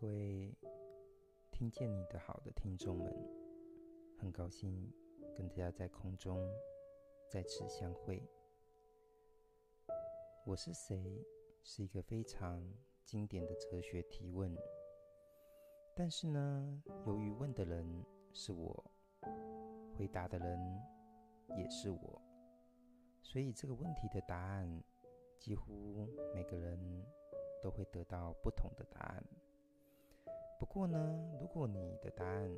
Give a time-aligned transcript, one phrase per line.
[0.00, 0.56] 各位
[1.52, 3.14] 听见你的好的听众们，
[4.18, 4.90] 很高兴
[5.36, 6.42] 跟大家在空中
[7.28, 8.26] 再次相会。
[10.46, 11.22] 我是谁？
[11.62, 12.66] 是一个非常
[13.04, 14.56] 经典的哲学提问。
[15.94, 18.90] 但是呢，由于问的人是我，
[19.98, 20.58] 回答的人
[21.58, 22.22] 也是我，
[23.20, 24.82] 所以这个问题的答案，
[25.38, 27.04] 几乎每个人
[27.60, 29.22] 都会得到不同的答案。
[30.60, 30.98] 不过呢，
[31.40, 32.54] 如果你的答案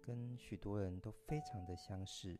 [0.00, 2.38] 跟许多人都非常的相似，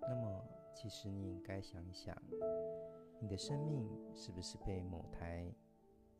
[0.00, 0.42] 那么
[0.74, 2.16] 其实你应该想一想，
[3.20, 5.54] 你的生命是不是被某台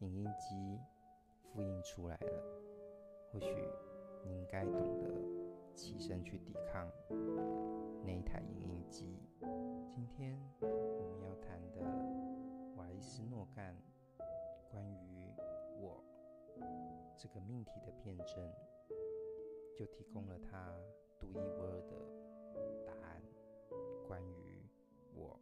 [0.01, 0.79] 影印机
[1.43, 2.45] 复印出来了？
[3.33, 3.47] 或许
[4.27, 6.87] 你应该懂得起身去抵抗
[8.05, 9.19] 那一台影印机。
[9.89, 11.81] 今天我们要谈的
[12.77, 13.75] 瓦利斯诺干
[14.71, 15.33] 关于
[15.81, 16.05] 我。
[17.23, 18.51] 这个命题的辩证，
[19.77, 20.73] 就提供了他
[21.19, 21.95] 独一无二的
[22.87, 23.23] 答案。
[24.09, 24.65] 关于
[25.15, 25.39] 我，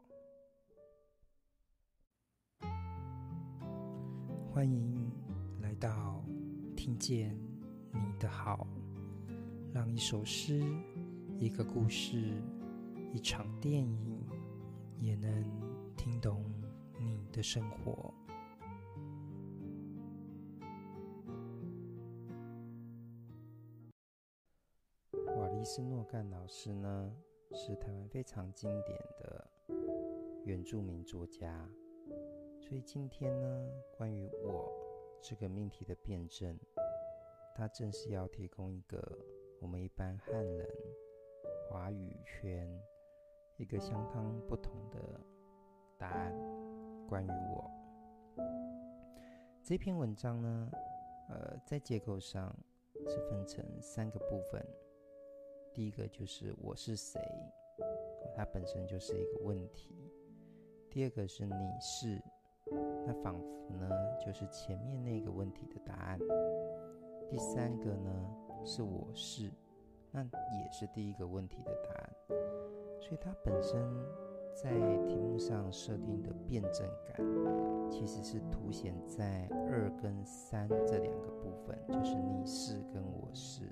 [4.53, 5.09] 欢迎
[5.61, 6.25] 来到
[6.77, 7.39] 听见
[7.93, 8.67] 你的好，
[9.73, 10.61] 让一首诗、
[11.39, 12.43] 一个故事、
[13.15, 14.27] 一场电影，
[14.99, 15.45] 也能
[15.97, 16.45] 听懂
[16.99, 18.13] 你的生活。
[25.71, 27.15] 斯诺干老师呢，
[27.53, 29.47] 是台湾非常经典的
[30.47, 31.69] 原住民作家，
[32.59, 34.73] 所以今天呢，关于我
[35.21, 36.59] 这个命题的辩证，
[37.55, 38.99] 他正是要提供一个
[39.61, 40.67] 我们一般汉人
[41.69, 42.67] 华语圈
[43.59, 45.21] 一个相当不同的
[45.99, 46.35] 答案。
[47.07, 47.71] 关于我
[49.63, 50.71] 这篇文章呢，
[51.29, 52.57] 呃，在结构上
[53.07, 54.67] 是分成三个部分。
[55.73, 57.21] 第一个就是我是谁，
[58.35, 59.95] 它本身就是一个问题。
[60.91, 62.21] 第二个是你是，
[63.07, 63.89] 那仿佛呢
[64.19, 66.19] 就是前面那个问题的答案。
[67.29, 68.11] 第三个呢
[68.65, 69.51] 是我是，
[70.11, 72.11] 那也是第一个问题的答案。
[73.01, 73.81] 所以它本身
[74.55, 74.73] 在
[75.07, 83.71] 题目上设定的辩证感，其实是凸显在二跟三这两个部分，就是你是跟我是。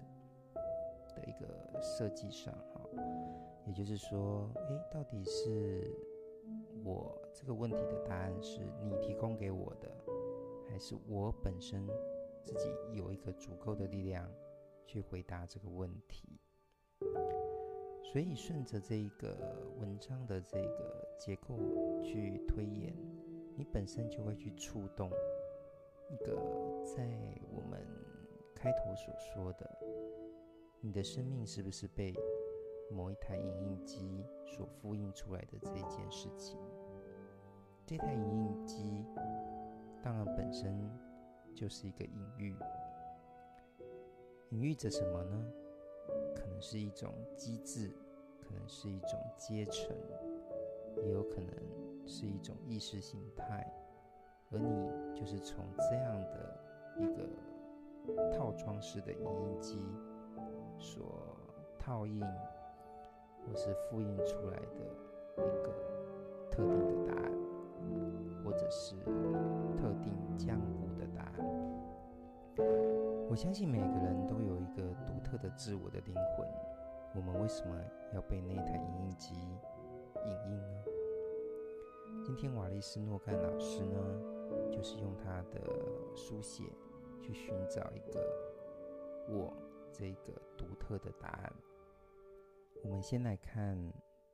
[1.27, 2.81] 一个设计上，哈，
[3.67, 5.93] 也就是说，诶，到底是
[6.85, 9.91] 我这个问题的答案是你提供给我的，
[10.69, 11.87] 还是我本身
[12.45, 14.31] 自己有一个足够的力量
[14.87, 16.41] 去回答这个问题？
[18.03, 19.37] 所以顺着这一个
[19.81, 21.59] 文章的这个结构
[22.03, 22.95] 去推演，
[23.57, 25.11] 你本身就会去触动
[26.09, 26.37] 一个
[26.85, 27.05] 在
[27.53, 27.85] 我们
[28.55, 29.66] 开头所说的。
[30.87, 32.15] 你的生命是不是被
[32.93, 36.57] 某一台影印机所复印出来的这一件事情？
[37.85, 39.05] 这台影印机
[40.01, 40.89] 当然本身
[41.53, 42.55] 就是一个隐喻，
[44.51, 45.53] 隐喻着什么呢？
[46.37, 47.91] 可能是一种机制，
[48.41, 49.91] 可能是一种阶层，
[51.03, 51.53] 也有可能
[52.07, 53.69] 是一种意识形态，
[54.53, 56.61] 而你就是从这样的
[56.97, 59.81] 一个套装式的影印机。
[60.79, 61.37] 所
[61.79, 64.85] 套印或是复印出来的
[65.37, 65.73] 一个
[66.51, 67.33] 特定的答案，
[68.45, 68.95] 或者是
[69.77, 71.47] 特定僵固的答案。
[73.29, 76.47] 我相信每个人都有一个独特的自我的灵魂。
[77.15, 77.75] 我们为什么
[78.13, 80.85] 要被那台影印机影印呢？
[82.25, 83.99] 今天瓦利斯诺干老师呢，
[84.71, 85.61] 就是用他的
[86.15, 86.65] 书写
[87.23, 88.21] 去寻找一个
[89.29, 89.53] 我。
[89.99, 91.53] 这个独特的答案。
[92.85, 93.75] 我们先来看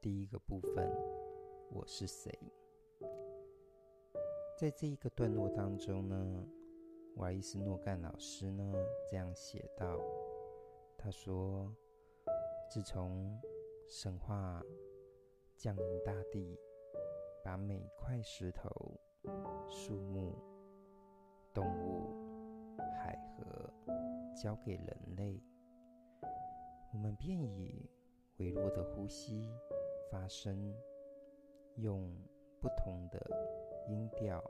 [0.00, 0.90] 第一个部分：
[1.70, 2.36] 我是谁？
[4.58, 6.44] 在这一个段落当中呢，
[7.14, 8.74] 瓦伊斯诺干老师呢
[9.08, 9.96] 这样写道：
[10.98, 11.72] 他说，
[12.68, 13.40] 自从
[13.86, 14.60] 神话
[15.56, 16.58] 降临大地，
[17.44, 18.68] 把每块石头、
[19.68, 20.34] 树木、
[21.54, 23.72] 动物、海河
[24.34, 25.40] 交给人类。
[26.92, 27.88] 我们便以
[28.36, 29.50] 微弱的呼吸
[30.10, 30.74] 发声，
[31.76, 32.12] 用
[32.60, 33.18] 不同的
[33.88, 34.44] 音调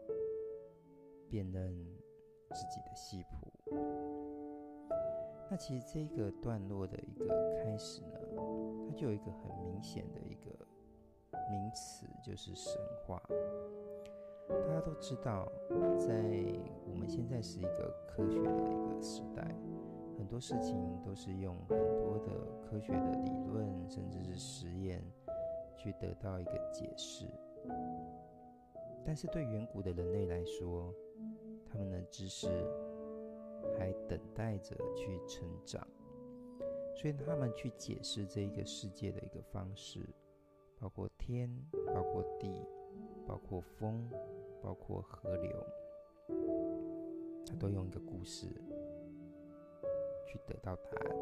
[1.30, 1.72] 辨认
[2.50, 3.52] 自己的戏谱。
[5.48, 7.28] 那其实这个段落的一个
[7.62, 8.18] 开始呢，
[8.88, 10.50] 它就有一个很明显的一个
[11.48, 13.22] 名词，就是神话。
[14.48, 15.46] 大家都知道，
[15.96, 16.12] 在
[16.86, 19.54] 我们现在是一个科学的一个时代，
[20.22, 22.30] 很多事情都是用很多的
[22.62, 25.02] 科学的理论，甚至是实验
[25.76, 27.26] 去得到一个解释。
[29.04, 30.94] 但是对远古的人类来说，
[31.66, 32.46] 他们的知识
[33.76, 35.84] 还等待着去成长，
[36.94, 40.08] 所以他们去解释这一个世界的一个方式，
[40.78, 41.50] 包括天，
[41.92, 42.64] 包括地，
[43.26, 44.08] 包括风，
[44.62, 45.66] 包括河流，
[47.44, 48.46] 他都用一个故事
[50.32, 51.16] 去得到答案，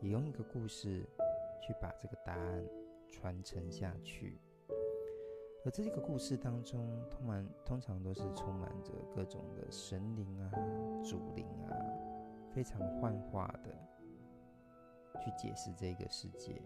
[0.00, 1.04] 也用一个故事
[1.60, 2.64] 去把这个答案
[3.10, 4.40] 传承下去。
[5.64, 10.52] 而这个故事当中，通常通常都是充满着各种的神灵啊、
[11.02, 11.74] 主灵啊，
[12.54, 13.70] 非常幻化的
[15.20, 16.62] 去解释这个世界。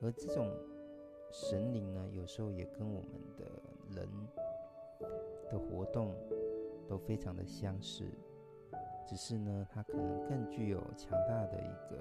[0.00, 0.48] 而这种
[1.32, 3.50] 神灵呢，有时候也跟我们的
[3.96, 4.08] 人
[5.50, 6.14] 的活动
[6.86, 8.04] 都非常的相似，
[9.06, 11.96] 只是呢，它可能更具有强大的一个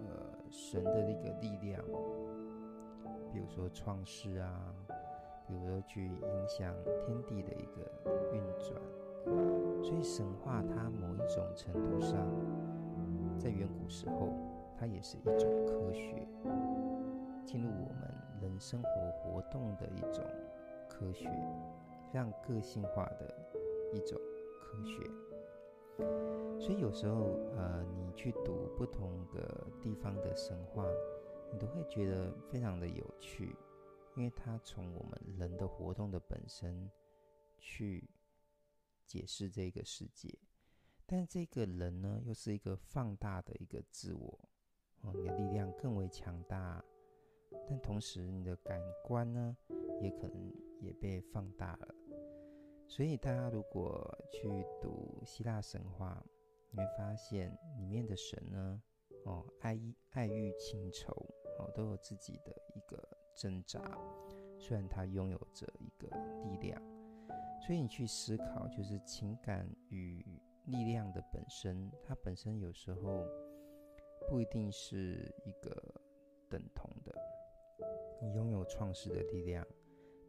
[0.00, 1.84] 呃神的一个力量，
[3.32, 4.74] 比如说创世啊。
[5.50, 6.74] 比如说，去影响
[7.06, 7.90] 天地的一个
[8.34, 8.78] 运转，
[9.82, 12.18] 所以神话它某一种程度上，
[13.38, 14.28] 在远古时候，
[14.78, 16.28] 它也是一种科学，
[17.46, 20.22] 进入我们人生活活动的一种
[20.86, 21.24] 科学，
[22.12, 23.34] 非常个性化的
[23.94, 24.20] 一种
[24.60, 25.27] 科学。
[26.58, 30.84] 所以有时候，呃，你去读不同的地方的神话，
[31.52, 33.56] 你都会觉得非常的有趣。
[34.16, 36.90] 因为它从我们人的活动的本身
[37.56, 38.10] 去
[39.06, 40.36] 解释这个世界，
[41.06, 44.38] 但这个人呢，又是一个放大的一个自我，
[45.02, 46.84] 哦，你的力量更为强大，
[47.68, 49.56] 但同时你的感官呢，
[50.02, 51.94] 也可能也被放大了。
[52.88, 54.48] 所以大家如果去
[54.82, 56.20] 读希腊神话，
[56.72, 58.82] 你会发现里面的神呢，
[59.24, 59.78] 哦，爱
[60.10, 61.12] 爱欲情仇，
[61.58, 63.08] 哦，都有自己的一个。
[63.40, 63.80] 挣扎，
[64.58, 66.08] 虽然他拥有着一个
[66.42, 66.82] 力量，
[67.64, 70.26] 所以你去思考，就是情感与
[70.64, 73.24] 力量的本身，它本身有时候
[74.28, 75.70] 不一定是一个
[76.48, 77.14] 等同的。
[78.20, 79.64] 你拥有创世的力量，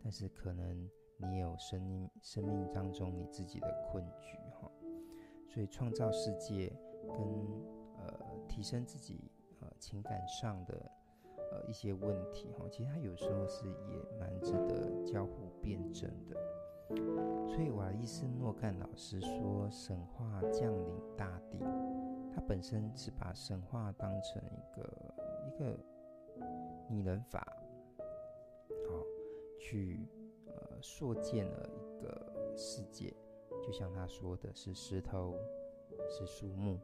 [0.04, 0.88] 但是可能
[1.20, 4.72] 你也有生命生命当中你自己的困局哈。
[5.48, 6.72] 所以创造世界
[7.08, 7.18] 跟
[7.98, 9.32] 呃提升自己
[9.62, 10.92] 呃情感上的。
[11.52, 16.36] 呃，一些问题哈，其实它有时候是也蛮值得交互辩证的。
[17.48, 21.58] 所以瓦利斯诺干老师说，神话降临大地，
[22.32, 25.14] 他本身是把神话当成一个
[25.48, 25.76] 一个
[26.88, 27.40] 拟人法，
[28.88, 29.04] 好
[29.60, 30.08] 去
[30.82, 33.14] 塑建了一个世界，
[33.62, 35.36] 就像他说的是石头，
[36.10, 36.80] 是树木，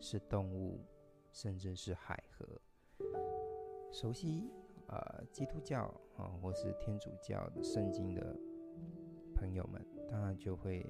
[0.00, 0.80] 是动物，
[1.32, 2.46] 甚至是海河。
[3.92, 4.50] 熟悉
[4.88, 5.82] 呃基督教
[6.16, 8.36] 啊、或是天主教的圣经的
[9.34, 10.84] 朋友们，当然就会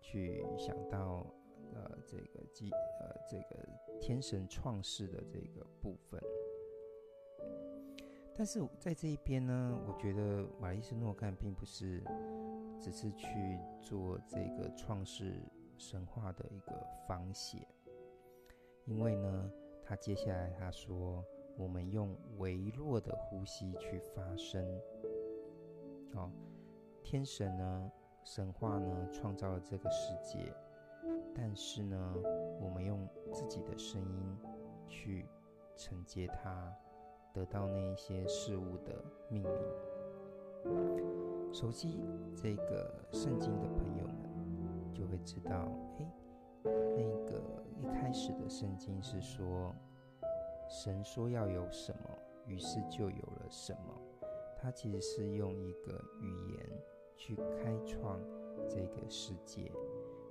[0.00, 1.26] 去想到
[1.74, 3.68] 呃这个基呃这个
[4.00, 6.20] 天神创世的这个部分。
[8.34, 12.02] 但是在这一边呢，我觉得瓦利斯诺干并不是
[12.80, 15.42] 只是去做这个创世
[15.76, 17.66] 神话的一个仿写，
[18.84, 19.50] 因为呢，
[19.84, 21.24] 他接下来他说。
[21.58, 24.66] 我们用微弱的呼吸去发声。
[26.14, 26.30] 哦，
[27.04, 27.92] 天神呢，
[28.24, 30.50] 神话呢，创造了这个世界，
[31.34, 32.14] 但是呢，
[32.58, 34.38] 我们用自己的声音
[34.88, 35.26] 去
[35.76, 36.74] 承接它，
[37.32, 39.52] 得到那一些事物的命名。
[41.52, 42.00] 熟悉
[42.36, 46.06] 这个圣经的朋友们就会知道，诶，
[46.64, 47.42] 那个
[47.78, 49.74] 一开始的圣经是说。
[50.74, 52.08] 神说要有什么，
[52.46, 53.94] 于是就有了什么。
[54.56, 56.82] 他其实是用一个语言
[57.14, 58.18] 去开创
[58.66, 59.70] 这个世界。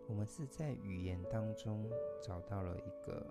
[0.07, 1.87] 我们是在语言当中
[2.19, 3.23] 找到了一个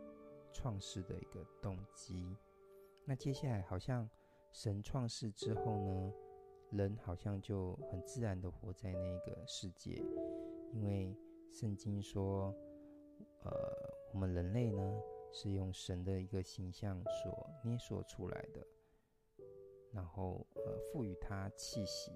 [0.52, 2.36] 创世的一个动机。
[3.04, 4.08] 那接下来好像
[4.52, 6.12] 神创世之后呢，
[6.70, 10.02] 人好像就很自然的活在那个世界，
[10.72, 11.16] 因为
[11.50, 12.54] 圣经说，
[13.42, 13.50] 呃，
[14.12, 15.00] 我们人类呢。
[15.32, 18.66] 是用神的一个形象所捏塑出来的，
[19.92, 22.10] 然后呃赋予它气息。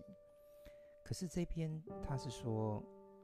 [1.04, 2.82] 可是这边他是说，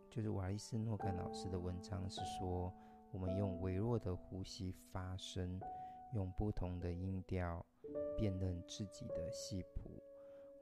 [0.09, 2.73] 就是瓦利斯诺干老师的文章是说，
[3.11, 5.61] 我们用微弱的呼吸发声，
[6.13, 7.65] 用不同的音调
[8.17, 10.03] 辨认自己的戏谱。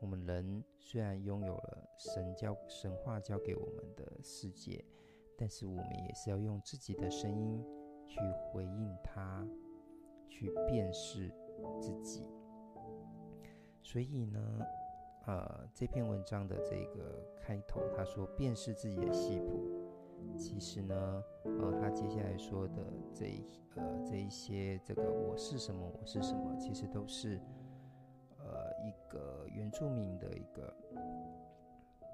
[0.00, 4.85] 我们人虽然拥有了神教神话教给我们的世界，
[5.37, 7.64] 但是我们也是要用自己的声音
[8.07, 8.21] 去
[8.52, 9.47] 回应它，
[10.28, 11.28] 去辨识
[11.81, 12.25] 自己。
[13.83, 14.61] 所以呢，
[15.26, 19.77] 呃，这篇文章的这个开头，他说辨识自己的系谱，
[20.37, 23.45] 其实呢，呃，他接下来说的这一
[23.75, 27.41] 呃这一些这个我是什么，我是什么，其实都是
[28.39, 30.75] 呃一个原住民的一个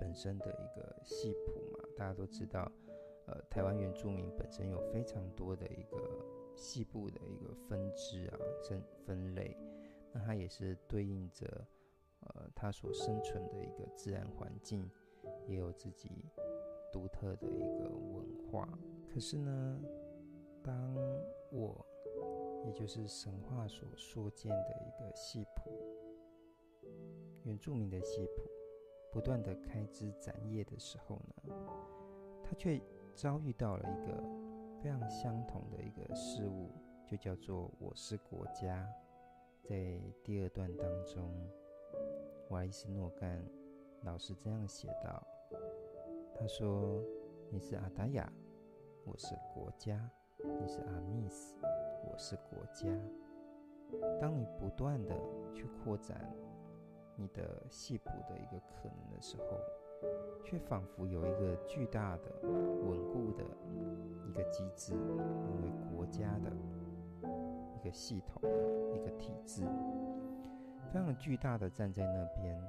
[0.00, 1.84] 本身的一个系谱嘛。
[1.96, 2.70] 大家都知道，
[3.26, 5.98] 呃，台湾原住民本身有非常多的一个
[6.56, 9.56] 细部的一个分支啊，分分类，
[10.12, 11.66] 那它也是对应着。
[12.26, 14.90] 呃，它所生存的一个自然环境，
[15.46, 16.24] 也有自己
[16.94, 18.68] 独特的一个文化。
[19.12, 19.80] 可是呢，
[20.62, 20.94] 当
[21.50, 21.84] 我，
[22.64, 25.72] 也就是神话所说见的一个系谱，
[27.42, 28.48] 原住民的系谱，
[29.10, 31.52] 不断的开枝展叶的时候呢，
[32.44, 32.80] 他却
[33.16, 34.22] 遭遇到了一个
[34.80, 36.70] 非常相同的一个事物，
[37.04, 38.88] 就叫做“我是国家”。
[39.68, 41.28] 在第二段当中。
[42.50, 43.42] 瓦利斯诺干
[44.02, 45.26] 老师这样写道
[46.36, 47.00] ：“他说，
[47.48, 48.30] 你是阿达雅，
[49.04, 49.96] 我是国家；
[50.42, 51.54] 你是阿密斯，
[52.10, 52.88] 我是国家。
[54.20, 55.14] 当你不断的
[55.54, 56.34] 去扩展
[57.16, 59.58] 你的系谱的一个可能的时候，
[60.42, 63.44] 却仿佛有一个巨大的、稳固的
[64.26, 66.50] 一个机制，因为国家的
[67.74, 68.42] 一个系统、
[68.92, 69.62] 一个体制。”
[70.92, 72.60] 非常巨大的站在那边，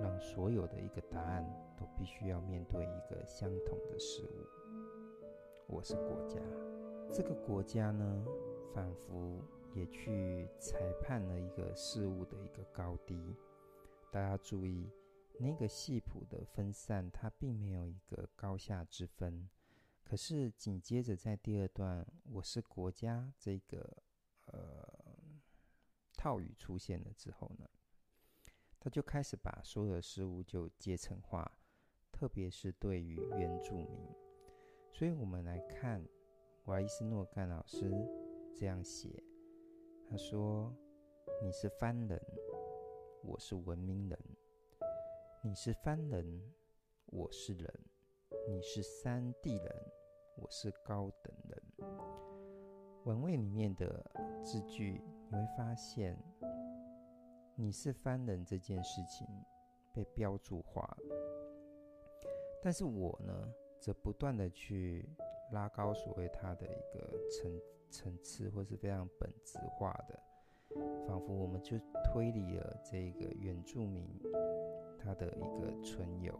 [0.00, 1.44] 让所有的一个答案
[1.76, 4.46] 都必须要面对一个相同的事物。
[5.66, 6.40] 我是国家，
[7.12, 8.24] 这个国家呢，
[8.74, 9.42] 仿佛
[9.74, 13.36] 也去裁判了一个事物的一个高低。
[14.10, 14.90] 大家注意，
[15.38, 19.48] 那个系谱的分散，它并没有一个高下之分。
[20.04, 24.02] 可是紧接着在第二段，我是国家这个，
[24.46, 25.06] 呃。
[26.20, 27.68] 套语出现了之后呢，
[28.80, 31.50] 他就开始把所有的事物就阶层化，
[32.12, 34.08] 特别是对于原住民。
[34.92, 36.04] 所以我们来看
[36.64, 37.90] 瓦伊斯诺干老师
[38.54, 39.22] 这样写，
[40.08, 40.74] 他说
[41.42, 42.20] ：“你是番人，
[43.22, 44.18] 我是文明人；
[45.42, 46.42] 你是番人，
[47.06, 47.68] 我是人；
[48.48, 49.92] 你是山地人，
[50.36, 51.62] 我是高等人。”
[53.04, 54.10] 文位里面的
[54.42, 55.02] 字句。
[55.30, 56.18] 你会发现，
[57.60, 59.26] 你是番人这件事情
[59.92, 60.96] 被标注化，
[62.62, 65.04] 但是我呢，则不断的去
[65.50, 67.60] 拉高所谓它的一个层
[67.90, 70.22] 层次，或是非常本质化的，
[71.04, 74.08] 仿佛我们就推理了这个原住民
[74.96, 76.38] 他的一个存有，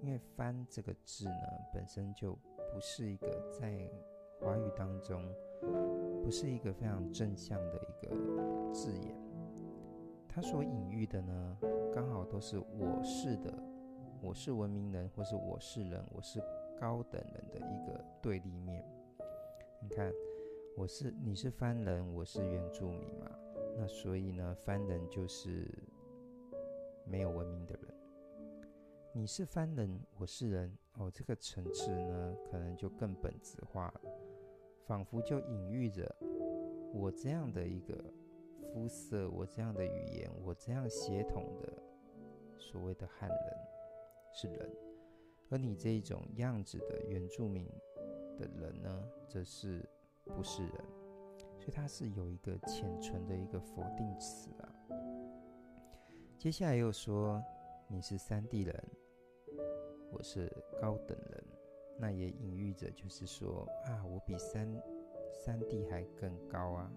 [0.00, 2.34] 因为“番”这个字呢，本身就
[2.72, 3.90] 不是一个在
[4.40, 5.20] 华语当中。
[6.22, 9.16] 不是一个非常正向的一个字眼，
[10.36, 11.56] 他所隐喻的呢，
[11.94, 13.50] 刚好都是我是的，
[14.20, 16.38] 我是文明人，或是我是人，我是
[16.78, 18.84] 高等人的一个对立面。
[19.80, 20.12] 你看，
[20.76, 23.30] 我是你是番人，我是原住民嘛，
[23.78, 25.66] 那所以呢，番人就是
[27.06, 27.94] 没有文明的人。
[29.14, 34.00] 你是番人，我是人，哦，这个层次呢，可能就更本质化了。
[34.84, 36.14] 仿佛就隐喻着
[36.92, 38.04] 我这样的一个
[38.76, 41.72] 肤色，我这样的语言，我这样血统的
[42.58, 43.38] 所谓的汉人
[44.34, 44.70] 是人，
[45.48, 47.66] 而你这一种样子的原住民
[48.38, 49.82] 的人呢，则是
[50.26, 50.72] 不是人，
[51.58, 54.68] 所以它是有一个浅层的一个否定词啊。
[56.36, 57.42] 接下来又说
[57.88, 58.88] 你是山地人，
[60.12, 61.44] 我是高等人。
[61.98, 64.70] 那也隐喻着，就是说啊，我比山
[65.32, 66.92] 山地还更高啊。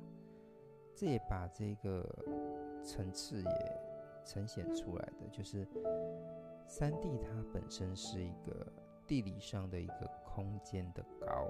[0.99, 2.05] 这也把这个
[2.83, 3.81] 层次也
[4.25, 5.65] 呈现出来的，就是
[6.67, 8.67] 山地它本身是一个
[9.07, 11.47] 地理上的一个空间的高，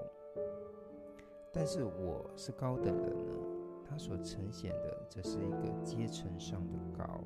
[1.52, 3.32] 但是我是高等人呢，
[3.84, 7.20] 它所呈现的这是一个阶层上的高，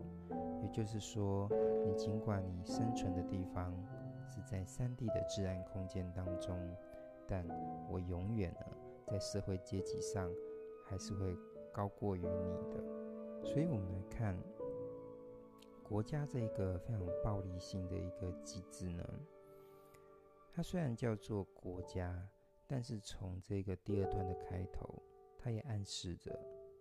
[0.62, 1.47] 也就是说，
[1.85, 3.71] 你尽管你生存的地方。
[4.26, 6.59] 是在山地的自然空间当中，
[7.28, 7.47] 但
[7.90, 8.66] 我永远呢，
[9.07, 10.28] 在社会阶级上
[10.87, 11.37] 还是会
[11.75, 12.26] 高过于你
[12.71, 13.45] 的。
[13.45, 14.35] 所以，我们来看
[15.83, 19.04] 国家这一个非常暴力性的一个机制呢，
[20.50, 22.26] 它虽然叫做国家，
[22.66, 25.02] 但是从这个第二段的开头，
[25.38, 26.35] 它也暗示着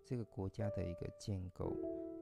[0.06, 1.76] 这个国家的一个建构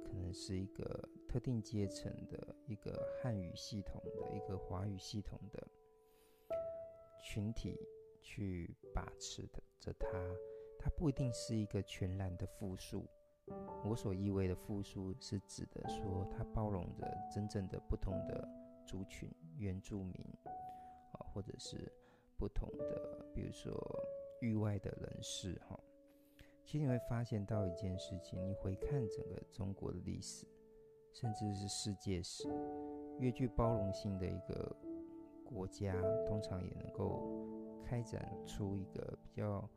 [0.04, 1.08] 可能是一个。
[1.32, 5.66] 特定阶层的一个汉语系统的一个华语系统的
[7.24, 7.80] 群体
[8.20, 10.10] 去把持的着它，
[10.82, 13.06] 它不一定是一个全然的复数。
[13.84, 18.48] 我所意味的复数，是指的说它包容着真正的不同的
[18.86, 21.92] 族群，原住民啊，或者是
[22.38, 23.74] 不同的，比如说
[24.42, 25.80] 域外的人士哈。
[26.64, 30.48] 其实你会发现到一件事情，你回看整个中国的历史，
[31.12, 32.48] 甚至是世界史，
[33.20, 34.74] 越具包容性的一个
[35.44, 35.94] 国家，
[36.26, 37.22] 通常也能够
[37.84, 39.68] 开展出一个比较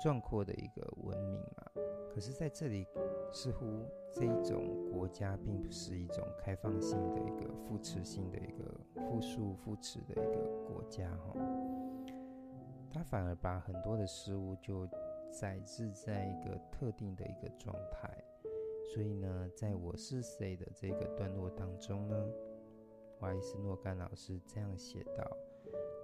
[0.00, 1.70] 壮阔的一个文明嘛。
[2.12, 2.86] 可是，在这里，
[3.32, 3.66] 似乎
[4.12, 11.34] 这一种国家并不是一种开放性的一个扶持性的一个复数扶持的一个国家哈，
[12.92, 14.88] 它反而把很多的事物就
[15.32, 18.08] 载置在一个特定的一个状态。
[18.94, 22.16] 所以呢，在我是谁的这个段落当中呢，
[23.18, 25.28] 瓦里斯诺干老师这样写道：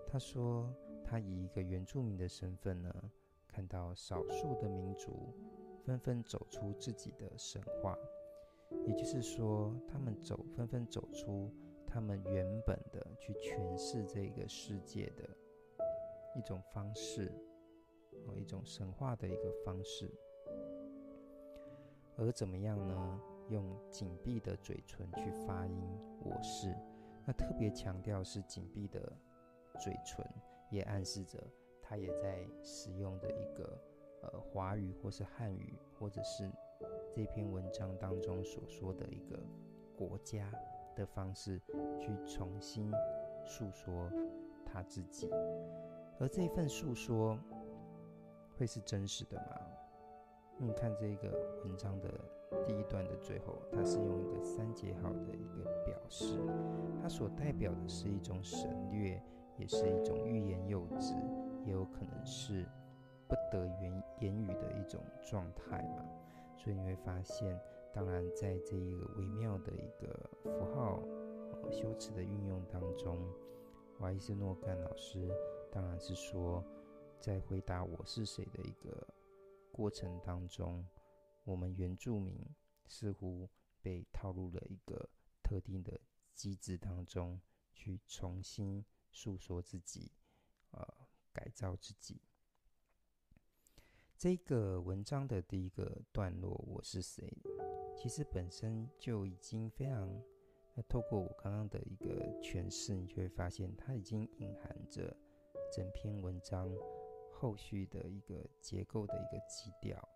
[0.08, 3.09] 他说，他以一个原住民的身份呢，
[3.70, 5.32] 到少数的民族。
[5.82, 7.96] 纷纷走出自己的神话，
[8.86, 11.50] 也就是说，他们走纷纷走出
[11.86, 15.28] 他们原本的去诠释这个世界的
[16.36, 17.32] 一种方式，
[18.26, 20.12] 和一种神话的一个方式。
[22.18, 23.20] 而怎么样呢？
[23.48, 25.82] 用紧闭的嘴唇去发音
[26.22, 26.72] “我是”，
[27.26, 29.00] 那特别强调是紧闭的
[29.80, 30.24] 嘴唇，
[30.70, 31.42] 也暗示着
[31.90, 33.76] 他也在使用的一个。
[34.22, 36.46] 呃，华语或是汉语，或者是
[37.10, 39.40] 这篇文章当中所说的一个
[39.96, 40.52] 国家
[40.94, 41.58] 的方式，
[41.98, 42.92] 去重新
[43.46, 44.12] 诉说
[44.62, 45.30] 他自己。
[46.18, 47.38] 而这一份诉说
[48.58, 49.56] 会是真实的吗？
[50.58, 51.30] 你看这个
[51.64, 52.10] 文章的
[52.66, 56.36] 第一段的最后，它是用一个三节号的一个表示，
[57.00, 59.18] 它所代表的是一种省略，
[59.56, 61.14] 也是一种欲言又止，
[61.70, 62.68] 也有可能是。
[63.30, 66.04] 不得言言语的一种状态嘛，
[66.56, 67.56] 所以你会发现，
[67.94, 71.00] 当然在这一个微妙的一个符号、
[71.52, 73.16] 呃、修辞的运用当中，
[74.00, 75.30] 瓦伊斯诺干老师
[75.70, 76.60] 当然是说，
[77.20, 79.06] 在回答我是谁的一个
[79.70, 80.84] 过程当中，
[81.44, 82.36] 我们原住民
[82.88, 83.48] 似乎
[83.80, 85.08] 被套入了一个
[85.40, 86.00] 特定的
[86.34, 87.40] 机制当中，
[87.72, 90.10] 去重新诉说自己，
[90.72, 90.94] 呃，
[91.40, 92.20] 改造自己。
[94.18, 97.34] 这个文章的第一个段落，我是谁？
[97.96, 100.06] 其实本身就已经非常，
[100.74, 102.06] 那透过我刚刚的一个
[102.42, 105.16] 诠释，你就会发现它已经隐含着
[105.72, 106.70] 整篇文章
[107.32, 110.06] 后续的一个结构的一个基调，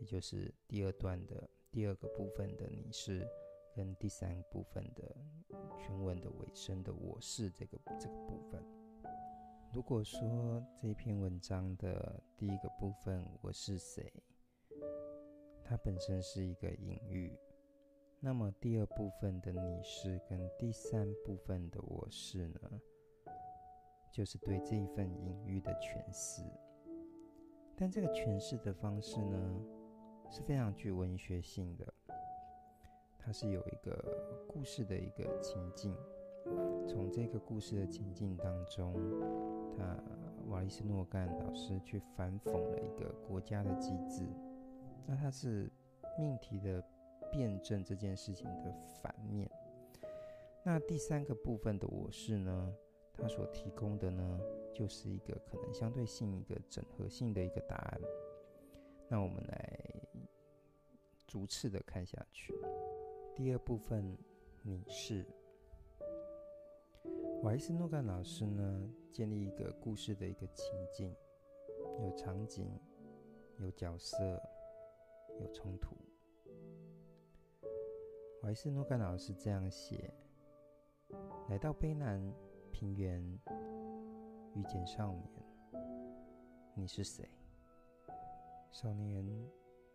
[0.00, 3.26] 也就是第二段的第二个部分的你是，
[3.74, 5.16] 跟第三部分的
[5.78, 8.62] 全文的尾声的我是这个这个部分。
[9.74, 14.08] 如果说这篇文章的第一个部分“我是谁”，
[15.66, 17.36] 它本身是一个隐喻，
[18.20, 22.60] 那么第二部分的“你是”跟第三部分的“我是”呢，
[24.12, 26.40] 就是对这一份隐喻的诠释。
[27.74, 29.60] 但这个诠释的方式呢，
[30.30, 31.92] 是非常具文学性的，
[33.18, 35.92] 它是有一个故事的一个情境。
[36.86, 38.94] 从这个故事的情境当中，
[39.76, 39.96] 他
[40.48, 44.26] 瓦利斯诺干老师去反讽了一个国家的机制。
[45.06, 45.70] 那他是
[46.18, 46.82] 命题的
[47.32, 49.50] 辩证这件事情的反面。
[50.62, 52.74] 那第三个部分的我是呢，
[53.14, 54.40] 他所提供的呢，
[54.72, 58.00] 就是一个可能相对性一个整合性的一个答案。
[59.08, 59.78] 那我们来
[61.26, 62.54] 逐次的看下去。
[63.34, 64.16] 第二部分，
[64.62, 65.26] 你是。
[67.44, 71.14] 瓦伊斯诺干老师呢，建立一个故事的一个情境，
[72.00, 72.66] 有场景，
[73.58, 74.16] 有角色，
[75.38, 75.94] 有冲突。
[78.40, 80.10] 瓦伊斯诺干老师这样写：
[81.50, 82.18] 来到卑南
[82.72, 83.22] 平原，
[84.54, 85.28] 遇见少年，
[86.74, 87.28] 你是谁？
[88.70, 89.22] 少年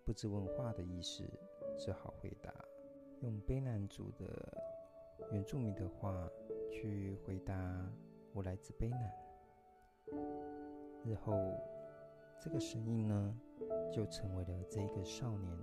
[0.05, 1.23] 不知问话的意思，
[1.79, 2.53] 只好回答，
[3.21, 4.55] 用卑南族的
[5.31, 6.29] 原住民的话。
[6.71, 7.53] 去回答，
[8.33, 9.11] 我来自卑南。
[11.03, 11.33] 日后，
[12.39, 13.35] 这个声音呢，
[13.91, 15.57] 就成为了这个少年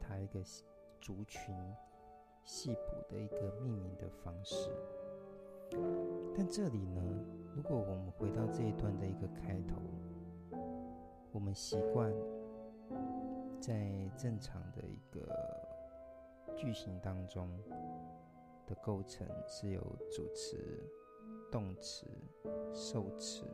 [0.00, 0.40] 他一个
[1.00, 1.54] 族群
[2.44, 4.70] 细谱的一个命名的方式。
[6.34, 7.02] 但这里呢，
[7.54, 9.76] 如果我们回到这一段的一个开头，
[11.32, 12.12] 我们习惯
[13.60, 15.28] 在正常的一个
[16.56, 17.48] 句型当中。
[18.70, 20.56] 的构成是由主词、
[21.50, 22.06] 动词、
[22.72, 23.44] 受词、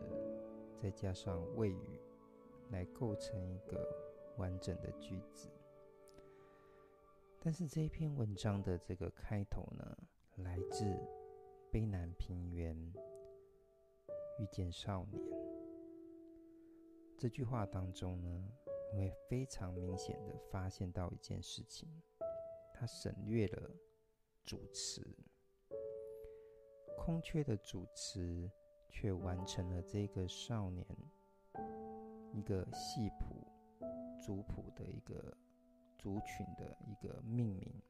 [0.76, 1.98] 再加上谓语，
[2.70, 3.83] 来构成一个
[4.37, 5.48] 完整的句子。
[7.40, 9.96] 但是这一篇文章的这个开头呢，
[10.37, 10.85] 来自
[11.72, 12.76] 卑南平原
[14.38, 15.22] 遇见少年。
[17.16, 18.52] 这句话当中呢，
[18.92, 21.88] 你会非常明显的发现到一件事情，
[22.74, 23.70] 他省略了
[24.46, 25.02] 主持，
[26.96, 28.50] 空缺的主持
[28.88, 30.87] 却完成了这个少年
[32.32, 33.46] 一个系谱、
[34.24, 35.37] 族谱的一个。
[35.98, 37.82] 族群的一个命名，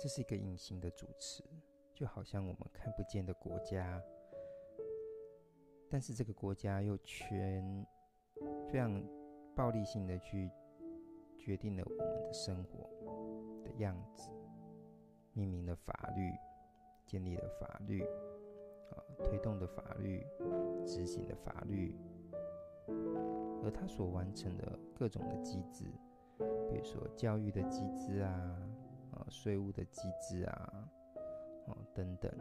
[0.00, 1.44] 这是一个隐形的主持，
[1.92, 4.02] 就好像我们看不见的国家，
[5.90, 7.86] 但是这个国家又全
[8.70, 9.04] 非常
[9.54, 10.50] 暴力性的去
[11.36, 12.88] 决定了我们的生活
[13.62, 14.30] 的样子，
[15.32, 16.32] 命名的法律，
[17.06, 18.02] 建立的法律，
[18.90, 20.26] 啊，推动的法律，
[20.86, 21.94] 执行的法律，
[23.62, 25.84] 而他所完成的各种的机制。
[26.68, 28.30] 比如说教育的机制啊，
[29.12, 30.88] 啊，税务的机制啊，
[31.66, 32.32] 哦，等等，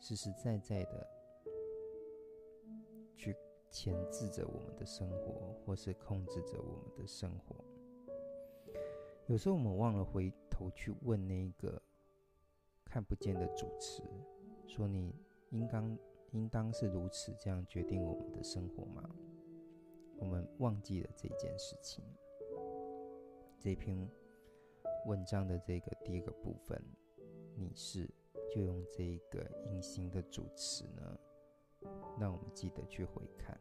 [0.00, 1.06] 实实在在的
[3.16, 3.36] 去
[3.70, 7.56] 钳制着我们的生活，或是控制着我们的生活。
[9.26, 11.80] 有时候我们忘了回头去问那个
[12.90, 14.02] 看不见的主词，
[14.66, 15.14] 说你
[15.50, 15.96] 应当
[16.32, 19.08] 应当是如此这样决定我们的生活吗？
[20.18, 22.04] 我们忘记了这件事情。
[23.60, 23.96] 这篇
[25.06, 26.82] 文章的这个第一个部分，
[27.54, 28.10] 你是
[28.52, 31.18] 就用这个隐形的主词呢，
[32.18, 33.56] 让我们记得去回看。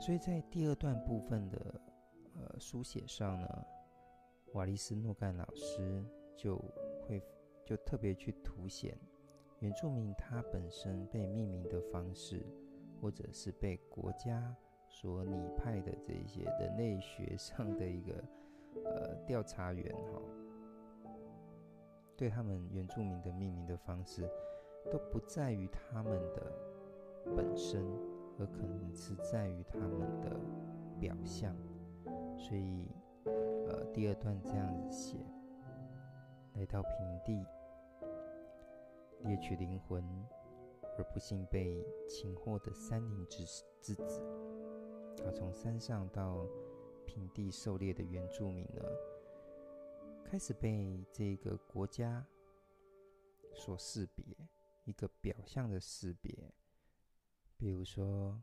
[0.00, 1.80] 所以在第二段部分的
[2.34, 3.64] 呃书写上呢，
[4.54, 6.04] 瓦利斯诺干老师
[6.36, 6.56] 就
[7.68, 8.96] 就特别去凸显
[9.58, 12.40] 原住民他本身被命名的方式，
[12.98, 14.56] 或者是被国家。
[14.90, 18.14] 所拟派的这些人类学上的一个
[18.86, 20.22] 呃调查员哈，
[22.16, 24.26] 对他们原住民的命名的方式，
[24.90, 26.50] 都不在于他们的
[27.36, 27.84] 本身，
[28.38, 30.40] 而可能是在于他们的
[30.98, 31.54] 表象。
[32.38, 32.88] 所以
[33.26, 35.18] 呃第二段这样子写：
[36.54, 37.44] 来到平地，
[39.24, 40.04] 猎取灵魂，
[40.96, 43.44] 而不幸被擒获的山林之
[43.80, 44.22] 之子。
[45.16, 46.46] 他从山上到
[47.04, 48.82] 平地狩猎的原住民呢，
[50.24, 52.24] 开始被这个国家
[53.52, 54.24] 所识别，
[54.84, 56.54] 一个表象的识别，
[57.56, 58.40] 比如说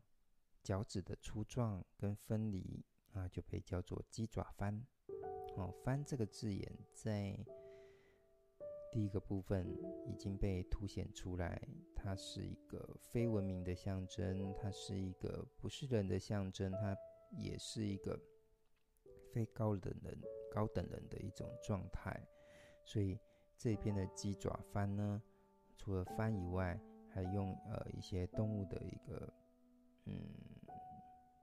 [0.62, 4.86] 脚趾的粗壮跟分离啊，就被叫做鸡爪翻。
[5.56, 7.34] 哦，翻这个字眼在。
[8.92, 9.66] 第一个部分
[10.06, 11.60] 已经被凸显出来，
[11.94, 16.96] 它是一个非文明的象征，它是一个不是人的象征，它
[17.38, 18.18] 也是一个
[19.32, 20.18] 非高等人、
[20.50, 22.18] 高等人的一种状态。
[22.84, 23.18] 所以
[23.58, 25.22] 这边的鸡爪番呢，
[25.76, 29.30] 除了番以外，还用呃一些动物的一个
[30.06, 30.14] 嗯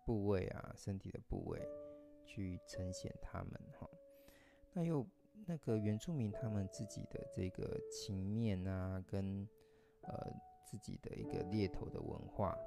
[0.05, 1.61] 部位啊，身体的部位
[2.25, 3.87] 去呈现它们哈。
[4.73, 5.05] 那又。
[5.45, 9.47] 那个原住民他们自己的这个情面啊，跟
[10.01, 10.31] 呃
[10.65, 12.57] 自己的一个猎头的文化，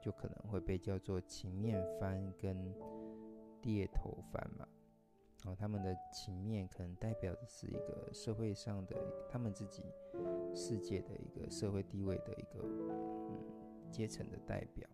[0.00, 2.74] 就可能会被叫做情面番跟
[3.62, 4.66] 猎头番嘛。
[5.44, 8.96] 哦，他们的情面可能代表的是一个社会上的
[9.28, 9.82] 他们自己
[10.54, 14.88] 世界的一个社会地位的一个嗯阶层的代表，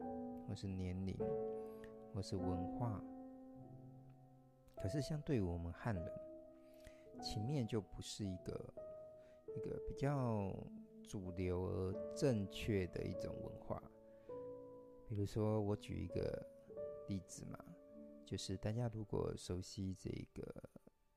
[0.46, 1.16] 或是年龄，
[2.12, 3.02] 或是文化。
[4.76, 6.19] 可是相对于我们汉人。
[7.20, 8.74] 情面就不是一个
[9.56, 10.52] 一个比较
[11.08, 13.82] 主流而正确的一种文化。
[15.08, 16.46] 比如说，我举一个
[17.08, 17.58] 例子嘛，
[18.24, 20.42] 就是大家如果熟悉这个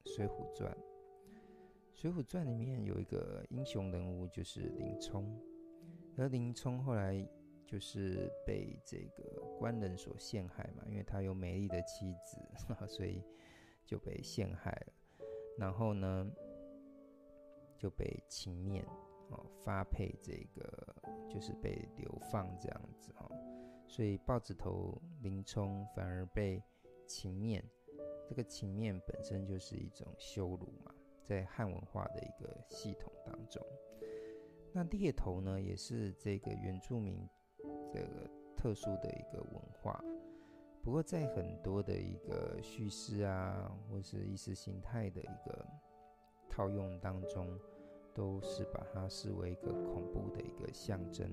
[0.16, 0.72] 《水浒传》，
[1.92, 5.40] 《水浒传》里面有一个英雄人物，就是林冲。
[6.18, 7.24] 而林冲后来
[7.68, 12.38] 就是被这个官人所陷害嘛，因为他有美丽的妻子，
[12.88, 13.24] 所以
[13.86, 14.94] 就被陷害了。
[15.58, 16.26] 然后呢，
[17.78, 18.84] 就被情面
[19.30, 20.96] 哦发配这个，
[21.30, 23.30] 就是被流放这样子哦，
[23.88, 26.62] 所以豹子头林冲反而被
[27.06, 27.64] 情面，
[28.28, 33.64] 这个情面本身就是一种羞辱嘛，在汉文化的一个系统当中，
[34.74, 37.18] 那猎头呢也是这个原住民
[37.92, 40.04] 这个特殊的一个文化。
[40.84, 45.66] 不过，在很多的一个叙事啊，或是意识形态的一个
[46.50, 47.48] 套用当中，
[48.14, 51.26] 都是把它视为一个恐怖的一个象征。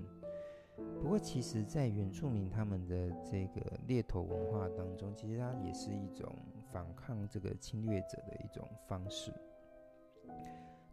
[1.02, 6.32] 不过，其实，在原住民他们的这个猎头文化当中，其实它也是一种
[6.72, 9.32] 反抗这个侵略者的一种方式。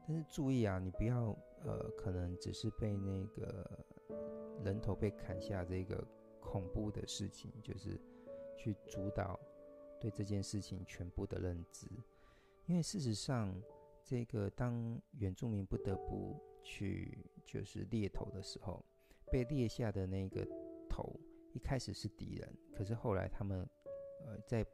[0.07, 1.27] 但是注意啊，你不要
[1.63, 3.85] 呃，可能只是被那个
[4.63, 6.03] 人头被砍下这个
[6.39, 8.01] 恐怖的事情，就是
[8.57, 9.39] 去主导
[9.99, 11.87] 对这件事情全部的认知。
[12.65, 13.55] 因为事实上，
[14.03, 18.83] 这个当原住民不得不去就是猎头的时候，
[19.31, 20.45] 被猎下的那个
[20.89, 21.17] 头
[21.53, 23.67] 一开始是敌人，可是后来他们
[24.25, 24.65] 呃在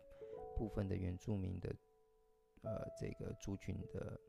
[0.55, 1.75] 部分的原住民的
[2.61, 4.19] 呃这个族群的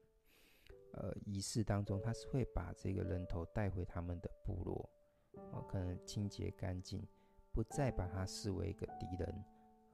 [0.93, 4.89] 呃仪式当中，他是会把这个人头带回他们的部落，
[5.69, 7.03] 可能清洁干净，
[7.55, 9.45] 不再把他视为一个敌人，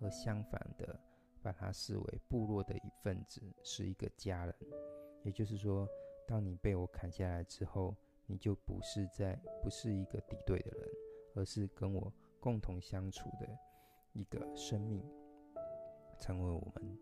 [0.00, 0.98] 而相反的
[1.42, 4.54] 把他视为部落的一份子，是一个家人。
[5.22, 5.86] 也就是说，
[6.26, 7.94] 当你被我砍下来之后，
[8.26, 10.88] 你就不是在不是一个敌对的人，
[11.34, 13.46] 而是跟我共同相处的
[14.14, 15.04] 一个生命，
[16.18, 16.98] 成为我们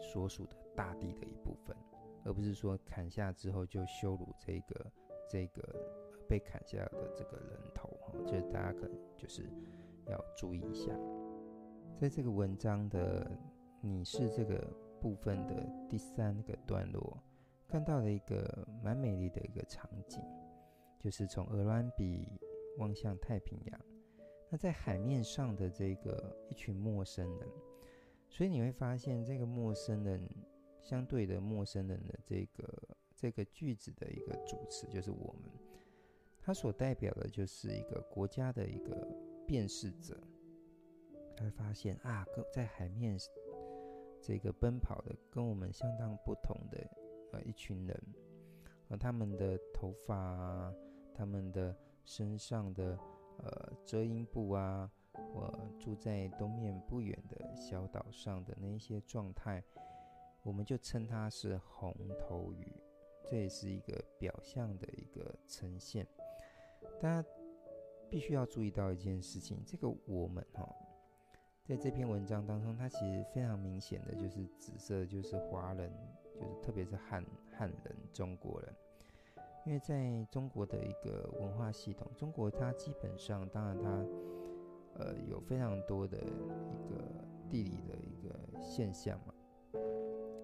[0.00, 1.76] 所属的大地的一部分，
[2.24, 4.92] 而不是说砍下之后就羞辱这个
[5.28, 5.62] 这个
[6.28, 9.48] 被砍下的这个人头哈，这大家可能就是
[10.06, 10.92] 要注意一下，
[11.96, 13.30] 在这个文章的
[13.80, 17.16] 你是这个部分的第三个段落。
[17.66, 20.22] 看到了一个蛮美丽的一个场景，
[20.98, 22.26] 就是从鹅銮比
[22.78, 23.80] 望向太平洋。
[24.48, 27.48] 那在海面上的这个一群陌生人，
[28.26, 30.26] 所以你会发现这个陌生人
[30.80, 35.52] 相对的陌生人的这个这个句子的一个主词就是我们，
[36.48, 39.06] 它所代表的就是一个国家的一个
[39.46, 40.18] 辨识者。
[41.36, 43.18] 他会发现啊，跟在海面
[44.22, 46.78] 这个奔跑的跟我们相当不同的。
[47.32, 48.02] 呃，一群人，
[48.88, 50.74] 呃，他们的头发啊，
[51.14, 52.98] 他们的身上的
[53.36, 59.62] 呃遮阴布啊，我住在东面不远的小岛上的那一些状态，
[60.42, 62.72] 我们就称它是红头鱼，
[63.26, 66.08] 这也是一个表象的一个呈现。
[67.00, 67.28] 大家
[68.10, 70.68] 必须要注意到一件事情，这个我们哈，
[71.64, 75.92] 在这篇文章当中，它其实非常明显的就是紫色，就是华人。
[76.40, 78.72] 就是特别是汉汉人、中国人，
[79.66, 83.90] 因为在中国的一个文化系统，中国它基本上，当然它
[85.00, 87.02] 呃有非常多的一个
[87.50, 89.34] 地理的一个现象嘛，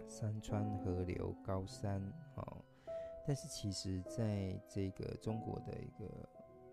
[0.09, 2.03] 山川河流、高山
[2.35, 2.65] 哦，
[3.25, 6.29] 但是其实在这个中国的一个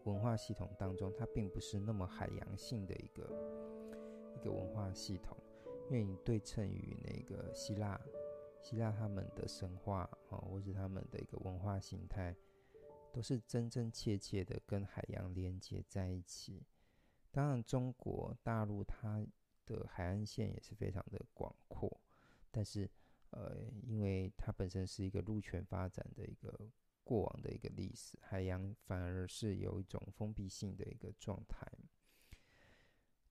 [0.05, 3.23] 文化系统当中，它并不是那么海洋性的一个
[4.35, 5.37] 一个文化系统，
[5.89, 7.99] 因为你对称于那个希腊。
[8.63, 12.35] 希腊他们的神话啊，或者他们的一个文化形态，
[13.11, 16.63] 都是真真切切的跟海洋连接在一起。
[17.31, 19.25] 当然，中国大陆它
[19.65, 21.99] 的海岸线也是非常的广阔，
[22.51, 22.87] 但是
[23.31, 26.69] 呃，因为它本身是一个陆权发展的一个
[27.03, 31.67] 过往的一个历史，海洋反而是有一种封闭性的一个状态。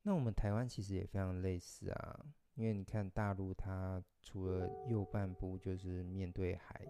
[0.03, 2.27] 那我们台湾其实也非常类似啊。
[2.55, 6.87] 因为你看大陆，它除了右半部就是面对海，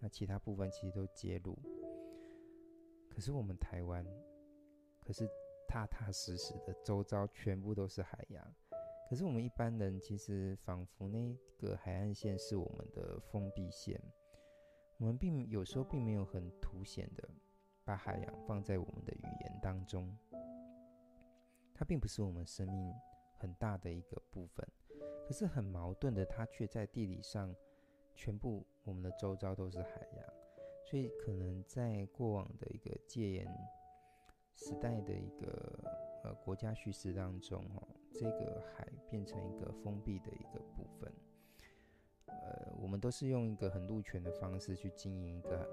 [0.00, 1.56] 那其他部分其实都接陆。
[3.08, 4.04] 可是我们台湾，
[5.00, 5.28] 可是
[5.68, 8.54] 踏踏实实的，周遭全部都是海洋。
[9.08, 14.02] 可是我们一般人其实仿佛那个海岸线是我们的封闭线，
[14.98, 17.28] 我们并有时候并没有很凸显的
[17.84, 20.16] 把海洋放在我们的语言当中，
[21.74, 22.94] 它并不是我们生命
[23.38, 24.66] 很大的一个部分。
[25.26, 27.54] 可是很矛盾的，它却在地理上，
[28.14, 30.26] 全部我们的周遭都是海洋，
[30.84, 33.46] 所以可能在过往的一个戒严
[34.54, 35.80] 时代的一个
[36.24, 41.12] 呃国家叙事当中，哦，这个海变成一个封闭的一个部分，
[42.82, 45.66] 我们都是用一个很陆权的方式去经营一个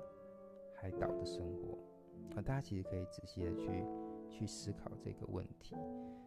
[0.75, 1.77] 海岛的生活，
[2.35, 3.83] 啊，大家其实可以仔细的去。
[4.31, 5.75] 去思考这个问题，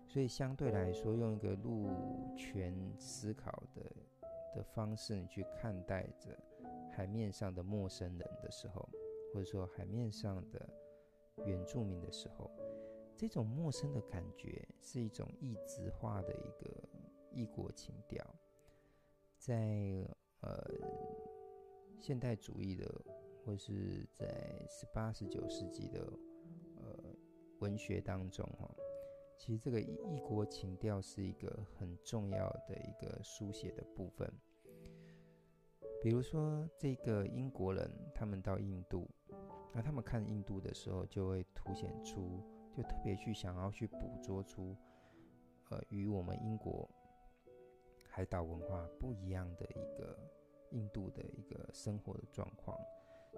[0.09, 1.89] 所以相对来说，用一个陆
[2.37, 3.81] 权思考的
[4.57, 6.37] 的方式，你去看待着
[6.91, 8.87] 海面上的陌生人的时候，
[9.33, 10.69] 或者说海面上的
[11.47, 12.51] 原住民的时候，
[13.17, 16.71] 这种陌生的感觉是一种异质化的一个
[17.31, 18.27] 异国情调，
[19.39, 20.05] 在
[20.43, 20.63] 呃
[22.01, 22.87] 现代主义的，
[23.45, 26.01] 或是在十八、十九世纪的
[26.77, 27.15] 呃。
[27.61, 28.69] 文学当中，哈，
[29.39, 34.29] 其实这个异国情调是一个很重要的一个书写的部分。
[36.03, 39.09] 比如说，这个英国人他们到印度，
[39.73, 42.43] 那他们看印度的时候，就会凸显出
[42.77, 44.77] 就特别去想要去捕捉出，
[45.71, 46.91] 呃，与我们英国
[48.15, 50.15] 海岛文化不一样的一个
[50.71, 52.79] 印度的一个生活的状况。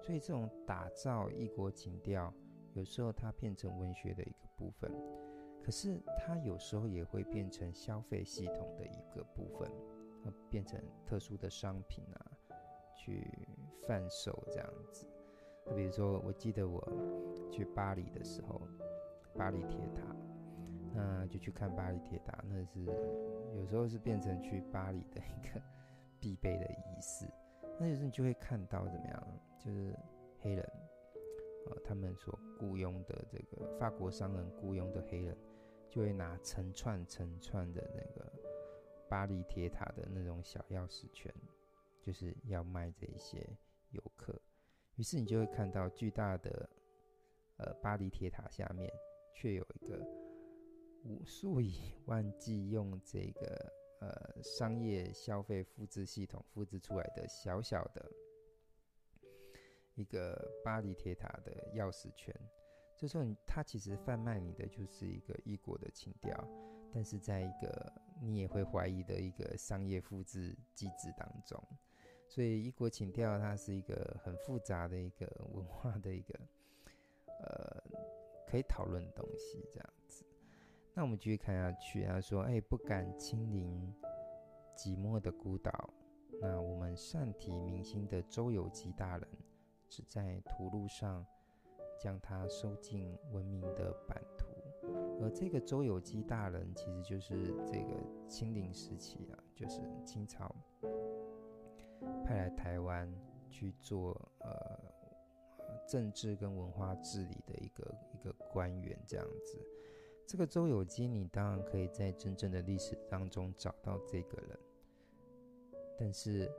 [0.02, 2.34] 所以这种打造异国情调，
[2.72, 4.90] 有时候它变成文学的一个部分，
[5.62, 9.70] 可是它有时候也会变成消费系统的一个部分，
[10.50, 12.32] 变成特殊的商品啊，
[12.96, 13.30] 去
[13.86, 15.06] 贩售这样子。
[15.76, 16.82] 比如说，我记得我
[17.52, 18.60] 去巴黎的时候，
[19.36, 20.02] 巴黎铁塔，
[20.94, 22.84] 那就去看巴黎铁塔，那是
[23.56, 25.60] 有时候是变成去巴黎的一个
[26.20, 27.26] 必备的仪式。
[27.80, 29.92] 那有时你就会看到怎么样，就是
[30.38, 30.64] 黑人，
[31.66, 35.36] 呃，他们所雇佣的这个法国商人雇佣的黑人，
[35.90, 38.32] 就会拿成串成串的那个
[39.08, 41.34] 巴黎铁塔的那种小钥匙圈，
[42.00, 43.44] 就是要卖这些
[43.90, 44.40] 游客。
[44.94, 46.70] 于是你就会看到巨大的，
[47.56, 48.88] 呃，巴黎铁塔下面，
[49.34, 49.98] 却有一个
[51.24, 58.10] 数以万计用这个呃商业消费复制系统复制出来的小小的，
[59.94, 62.34] 一个巴黎铁塔的钥匙圈。
[62.96, 66.32] 这时候，它其实贩卖你的就是一个异国的情调，
[66.92, 71.62] 但是在一个你也会怀疑的一个商业复制机制当中。
[72.28, 76.34] 所以异国情调，它是一个很复杂的一个文化的一个
[77.40, 77.82] 呃
[78.46, 79.93] 可以讨论的东西，这样。
[80.96, 83.92] 那我们继续看下去，他说：“哎，不敢亲临
[84.76, 85.90] 寂寞的孤岛。
[86.40, 89.28] 那我们善体民心的周有基大人，
[89.88, 91.26] 只在图录上
[91.98, 94.46] 将它收进文明的版图。
[95.20, 97.34] 而这个周有基大人，其实就是
[97.66, 100.54] 这个清领时期啊，就是清朝。”
[102.24, 103.12] 派来台湾
[103.50, 104.78] 去做呃
[105.88, 109.58] 政治跟文化治理的一个一个官员这样子，
[110.26, 114.58] 这个周有基，你当然可以在真正的历史当中找到这个人，
[115.98, 116.50] 但是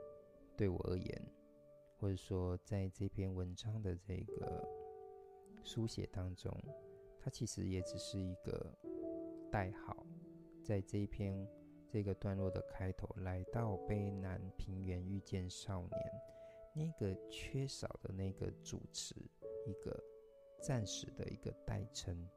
[0.56, 1.22] 对我而言，
[1.98, 4.66] 或者说在这篇文章的这个
[5.62, 6.52] 书写当中，
[7.20, 8.74] 它其实也只是一个
[9.50, 10.06] 代号，
[10.62, 11.46] 在这一篇。
[11.88, 16.12] 这个段落的开头，来到卑南平原遇见少年，
[16.74, 19.14] 那个缺少的那个主持，
[19.64, 19.96] 一个
[20.60, 22.28] 暂时的一个代称。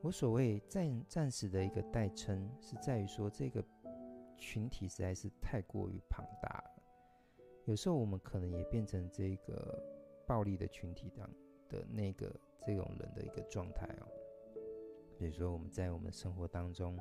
[0.00, 3.64] 我所谓暂暂时的一个代称，是在于说这个
[4.36, 6.82] 群体实在是太过于庞大了。
[7.64, 9.82] 有时候我们可能也变成这个
[10.26, 11.28] 暴力的群体当
[11.68, 14.06] 的那个这种人的一个状态哦。
[15.18, 16.98] 比如说我们在我们生活当中。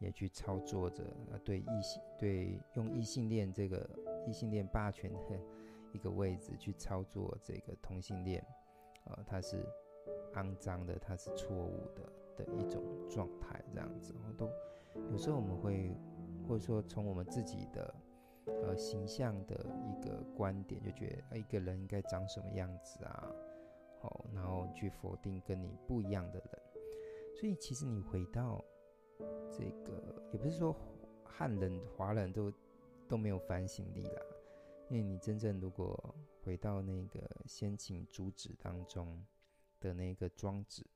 [0.00, 1.02] 也去操作着，
[1.44, 3.90] 对异性，对用异性恋这个
[4.28, 5.36] 异性恋霸权的
[5.92, 8.40] 一个位置去操作这个同性恋，
[9.06, 9.66] 呃，它是
[10.34, 14.48] 肮脏的，它是错误的的一种状态，这样子，都
[15.10, 15.96] 有时候我们会，
[16.46, 17.94] 或者说从我们自己的
[18.46, 23.30] 呃形象的一个观点，就觉得一个人应该长什么样子啊，
[24.00, 26.62] 好，然后去否定跟你不一样的人，
[27.34, 28.64] 所以其实你回到。
[29.50, 30.72] 这个也不是说
[31.24, 32.52] 汉人、华人都
[33.08, 34.22] 都没有反省力啦，
[34.88, 36.14] 因为你真正如果
[36.44, 39.20] 回到那个先秦主旨当中
[39.80, 40.82] 的那个庄子，《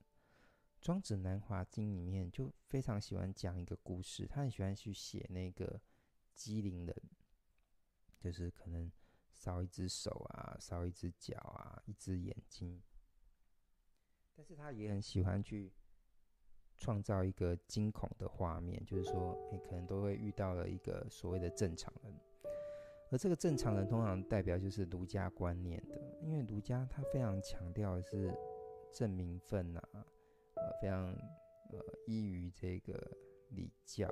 [0.80, 5.80] 庄子南华经》里面就非常喜欢讲一个故事，他很喜欢去写那个
[6.34, 6.96] 机灵人，
[8.18, 8.90] 就是可能
[9.32, 12.82] 少一只手啊，少一只脚啊，一只眼睛，
[14.36, 15.72] 但是他也很喜欢去。
[16.78, 22.12] 创造一个惊恐的画面，就是说，你可能都会遇到了一个所谓的正常人，
[23.08, 28.36] 而这个正常人通常代表就是儒家观念的，因为儒家他非常强调的是
[28.92, 29.82] 正名分啊，
[30.54, 31.06] 呃，非常
[31.70, 32.92] 呃依于这个
[33.50, 34.08] 礼教。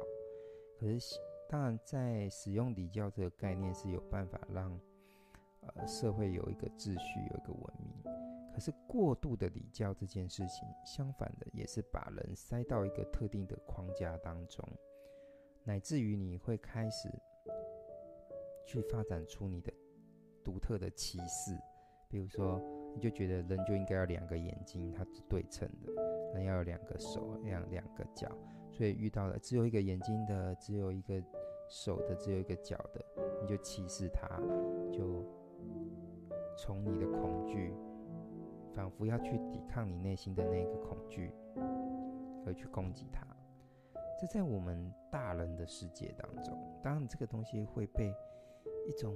[0.78, 1.16] 可是，
[1.48, 4.80] 当然在使用礼教这个概念是有办法让
[5.62, 8.02] 呃社会有一个秩序，有一个文明。
[8.52, 14.66] 可是过度的礼教这件事情，相反的也是把人塞到一个特定的框架当中，
[15.62, 17.08] 乃至于你会开始
[18.66, 19.72] 去发展出你的
[20.42, 21.56] 独特的歧视。
[22.08, 22.60] 比如说，
[22.94, 25.92] 你就觉得人就应该要两个眼睛，它是对称的；
[26.34, 28.28] 人要有两个手，两两个脚。
[28.70, 31.22] 所以遇到了只有一个眼睛的，只有一个
[31.68, 33.04] 手的，只有一个脚的，
[33.42, 34.28] 你就歧视他，
[34.92, 35.24] 就
[36.56, 37.74] 从你的恐惧。
[38.72, 41.34] 仿佛要去抵抗你内心的那个恐惧，
[42.46, 43.26] 而去攻击它。
[44.16, 48.14] 这在我们大人的世界当中，当然这个东西会被
[48.86, 49.12] 一种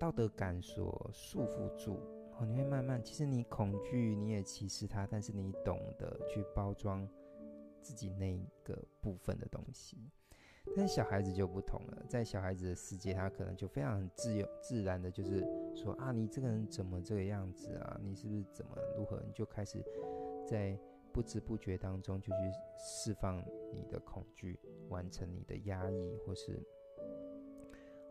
[0.00, 2.00] 道德感所束缚住，
[2.38, 7.08] 哦，你会慢慢，其实你恐惧，你也歧视它，但是你懂得去包装
[7.80, 9.96] 自己那个部分的东西。
[10.76, 15.40] 但是小孩子就不同了，在小孩子的世界，他可能就非常自由自然的，就是
[15.74, 17.98] 说啊，你这个人怎么这个样子啊？
[18.02, 19.22] 你是不是怎么如何？
[19.24, 19.82] 你就开始
[20.44, 20.78] 在
[21.12, 22.38] 不知不觉当中就去
[22.76, 23.38] 释放
[23.72, 24.58] 你的恐惧，
[24.88, 26.60] 完成你的压抑，或是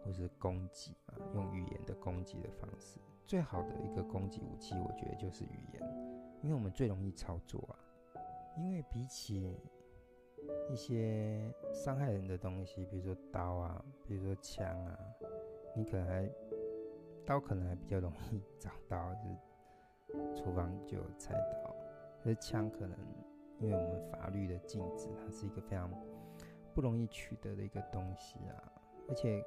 [0.01, 2.97] 或是攻击啊，用语言的攻击的方式。
[3.25, 5.81] 最好的一个攻击武器，我觉得就是语言，
[6.41, 7.73] 因为我们最容易操作啊。
[8.57, 9.59] 因为比起
[10.69, 14.97] 一些伤害人的东西，比如说刀啊，比如说枪啊，
[15.75, 16.29] 你可能还
[17.25, 21.75] 刀可能还比较容易找到，就是厨房就有菜刀。
[22.23, 22.97] 可是枪可能
[23.59, 25.91] 因为我们法律的禁止，它是一个非常
[26.73, 28.71] 不容易取得的一个东西啊，
[29.09, 29.43] 而且。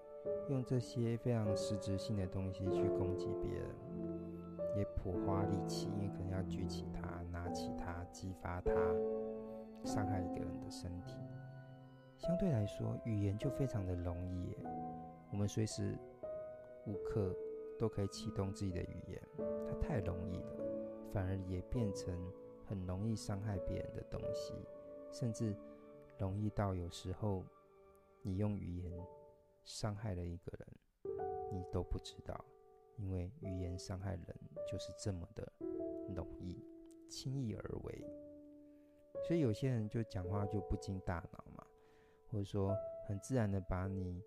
[0.49, 3.68] 用这些非常实质性的东西去攻击别人，
[4.76, 8.72] 也颇花力气，因为可能要举起它、拿起它、激发它，
[9.85, 11.14] 伤害一个人的身体。
[12.16, 14.57] 相对来说，语言就非常的容易，
[15.31, 15.97] 我们随时
[16.87, 17.35] 无刻
[17.79, 19.22] 都可以启动自己的语言，
[19.68, 20.57] 它太容易了，
[21.12, 22.12] 反而也变成
[22.66, 24.55] 很容易伤害别人的东西，
[25.12, 25.55] 甚至
[26.18, 27.45] 容易到有时候
[28.22, 29.01] 你用语言。
[29.69, 30.66] 伤害了一个人，
[31.53, 32.43] 你都不知道，
[32.97, 35.53] 因为语言伤害人就是这么的
[36.16, 36.64] 容易，
[37.07, 38.03] 轻易而为。
[39.27, 41.66] 所以有些人就讲话就不经大脑嘛，
[42.31, 42.75] 或者说
[43.07, 44.23] 很自然的把你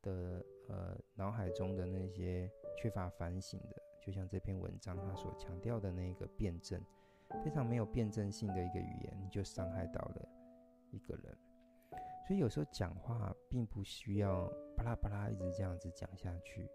[0.00, 6.82] 的呃脑海中的那些缺乏反省的，就像这篇文章他所强调的那个辩证，
[7.44, 10.26] 非常没有辩证性的一个语言，你就伤害到了
[10.90, 11.36] 一个人。
[12.26, 14.50] 所以有时候讲话并不需要
[14.86, 16.70] 巴拉巴拉一直这样子讲下去，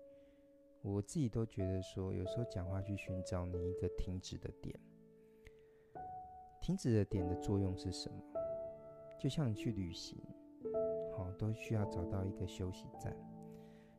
[0.82, 4.78] 我自己都觉得说，有时候讲话去寻找你一个停止的点，
[6.60, 8.22] 停止的点的作用是什么？
[9.18, 10.22] 就像你去旅行，
[11.16, 13.16] 好，都需要找到一个休息站。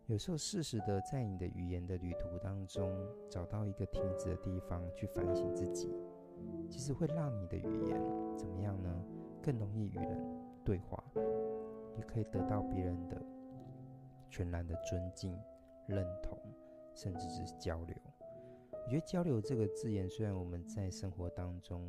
[0.04, 2.94] 有时候适时的在你的语言的旅途当中
[3.30, 5.90] 找到一个停止的地方去反省自己，
[6.68, 7.98] 其实会让你的语言
[8.36, 9.04] 怎么样呢？
[9.42, 10.22] 更容易与人
[10.62, 11.02] 对话。
[11.96, 13.22] 也可以得到别人的
[14.32, 15.38] 全然的尊敬、
[15.86, 16.36] 认同，
[16.94, 17.94] 甚至是交流。
[18.72, 21.86] 我觉得“交流”这个字眼，虽然我们在生活当中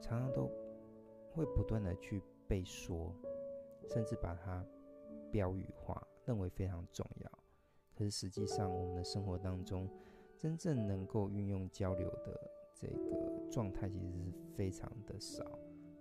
[0.00, 0.48] 常常都
[1.34, 3.12] 会不断的去被说，
[3.88, 4.64] 甚至把它
[5.32, 7.30] 标语化，认为非常重要。
[7.94, 9.90] 可是实际上，我们的生活当中
[10.38, 15.44] 真正能够运用交流的这个状态，其实是非常的少。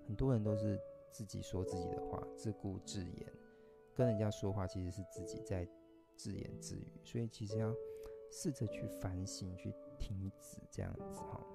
[0.06, 0.80] 很多人都是。
[1.12, 3.34] 自己说自己的话，自顾自言，
[4.00, 5.68] 跟人家说话其实是自己在
[6.16, 7.76] 自言自语，所以其实要
[8.32, 11.46] 试着去反省、去停止这样子哈。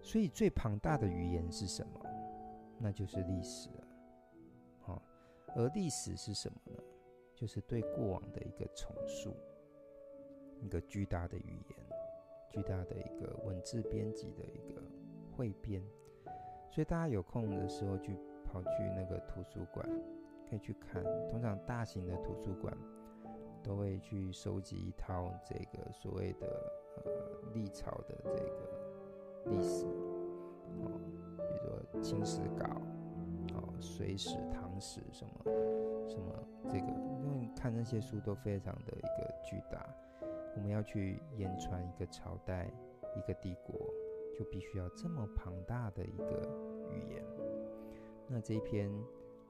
[0.00, 2.00] 所以最庞大的语言是什么？
[2.78, 3.86] 那就是历史了。
[4.78, 5.02] 好，
[5.54, 6.82] 而历史是什么呢？
[7.34, 9.36] 就是对过往的一个重塑，
[10.58, 11.78] 一个巨大的语言，
[12.48, 14.82] 巨大的一个文字编辑的一个
[15.36, 15.84] 汇编。
[16.70, 18.16] 所以大家有空的时候去。
[18.44, 19.88] 跑去那个图书馆，
[20.52, 21.02] 可以去看。
[21.30, 22.76] 通常大型的图书馆
[23.62, 26.46] 都会去收集一套这个所谓的
[27.06, 27.12] 呃
[27.54, 29.86] 历朝的这个历史，
[30.82, 31.00] 哦，
[31.38, 32.66] 比如说清史稿，
[33.54, 35.32] 哦，隋史、唐史什么
[36.06, 36.34] 什么
[36.68, 36.86] 这个，
[37.22, 39.88] 因为看那些书都非常的一个巨大。
[40.54, 42.70] 我们要去言传一个朝代、
[43.16, 43.74] 一个帝国，
[44.38, 46.42] 就必须要这么庞大的一个
[46.90, 47.24] 语言。
[48.28, 48.90] 那这一篇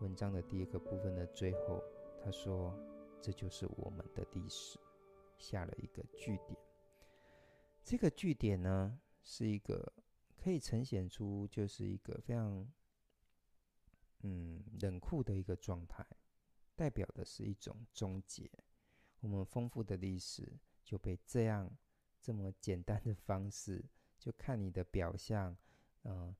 [0.02, 1.80] 文章的第一个部分的最后，
[2.20, 2.76] 他说
[3.22, 4.76] ：“这就是我们的历史。”
[5.38, 6.58] 下了一个句点。
[7.84, 9.92] 这个句点呢，是一个
[10.36, 12.68] 可以呈现出就是一个非常
[14.22, 16.04] 嗯冷酷的一个状态，
[16.74, 18.50] 代表的是一种终结。
[19.20, 21.70] 我们丰富的历史就被这样
[22.20, 23.84] 这么简单的方式，
[24.18, 25.56] 就看你的表象，
[26.02, 26.34] 嗯、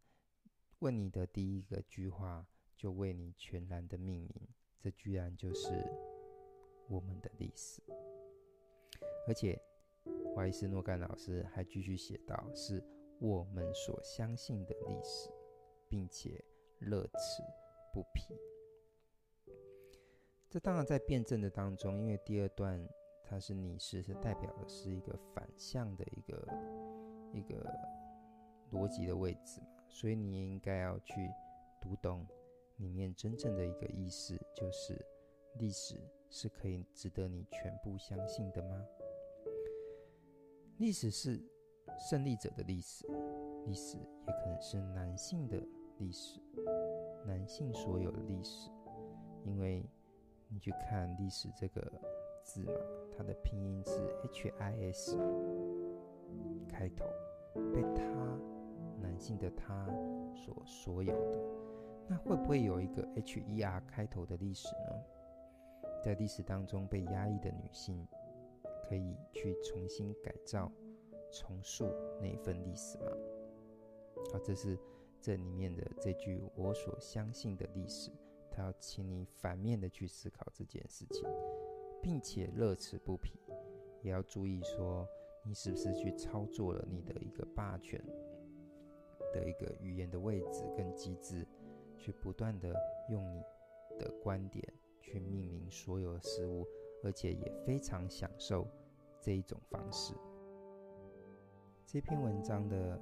[0.81, 2.45] 问你的第一个句话，
[2.83, 4.49] 就为你全然的命名，
[4.81, 5.71] 这居然就是
[6.89, 7.81] 我们的历史。
[9.29, 9.57] 而且，
[10.35, 12.83] 瓦利斯诺干老师还继续写道：“是
[13.21, 15.31] 我们所相信的历史，
[15.89, 16.45] 并且
[16.81, 17.45] 乐此
[17.93, 18.35] 不疲。”
[20.51, 22.85] 这当然在辩证的当中，因为第二段
[23.23, 26.49] 它是拟式，是代表的是一个反向的一个
[27.33, 27.65] 一个
[28.73, 29.85] 逻辑的位置嘛。
[29.89, 31.31] 所以你也应该要去
[31.81, 32.27] 读懂
[32.83, 34.93] 里面真正的一个意思，就是
[35.61, 35.95] 历史
[36.29, 38.85] 是可以值得你全部相信的吗？
[40.79, 41.41] 历史是
[42.11, 43.07] 胜利者的历史，
[43.65, 45.63] 历史也可能是男性的
[45.99, 46.41] 历史，
[47.25, 48.69] 男性所有的历史。
[49.45, 49.89] 因为
[50.49, 51.81] 你去看历史这个
[52.43, 52.73] 字嘛，
[53.17, 53.93] 它的拼音是
[54.25, 55.17] H I S
[56.69, 57.05] 开头，
[57.73, 58.03] 被他
[59.01, 59.87] 男性的他
[60.35, 61.39] 所所有的，
[62.09, 65.03] 那会不会有一个 H E R 开头的历史呢？
[66.03, 68.07] 在历史当中被压抑的女性，
[68.89, 70.71] 可以去重新改造、
[71.31, 71.87] 重塑
[72.21, 73.13] 那一份历史吗？
[74.33, 74.79] 好，这是
[75.21, 78.11] 这里面的这句我所相信的历史。
[78.51, 81.27] 他要请你反面的去思考这件事情，
[82.03, 83.41] 并且乐此不疲，
[84.03, 85.09] 也要注意说
[85.43, 87.99] 你是不是去操作了你的一个霸权
[89.33, 91.47] 的一个语言的位置跟机制，
[92.03, 92.75] 去不断的
[93.09, 93.43] 用你
[93.99, 94.63] 的观点。
[95.05, 96.67] 去命名所有的事物，
[97.03, 98.67] 而且也非常享受
[99.21, 100.15] 这一种方式。
[101.85, 102.99] 这篇文章的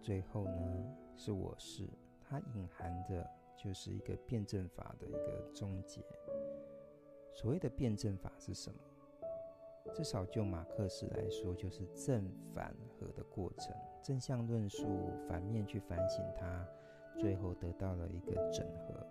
[0.00, 0.84] 最后呢，
[1.14, 1.86] 是我是
[2.20, 3.24] 它隐含的
[3.56, 6.00] 就是一个辩证法的一个终结。
[7.32, 8.80] 所谓的辩证法是什么？
[9.94, 16.66] 至少就马克思来说，就是正反合的过程，正向论述，反面去反省它，
[17.18, 19.06] 最后得到了一个整合。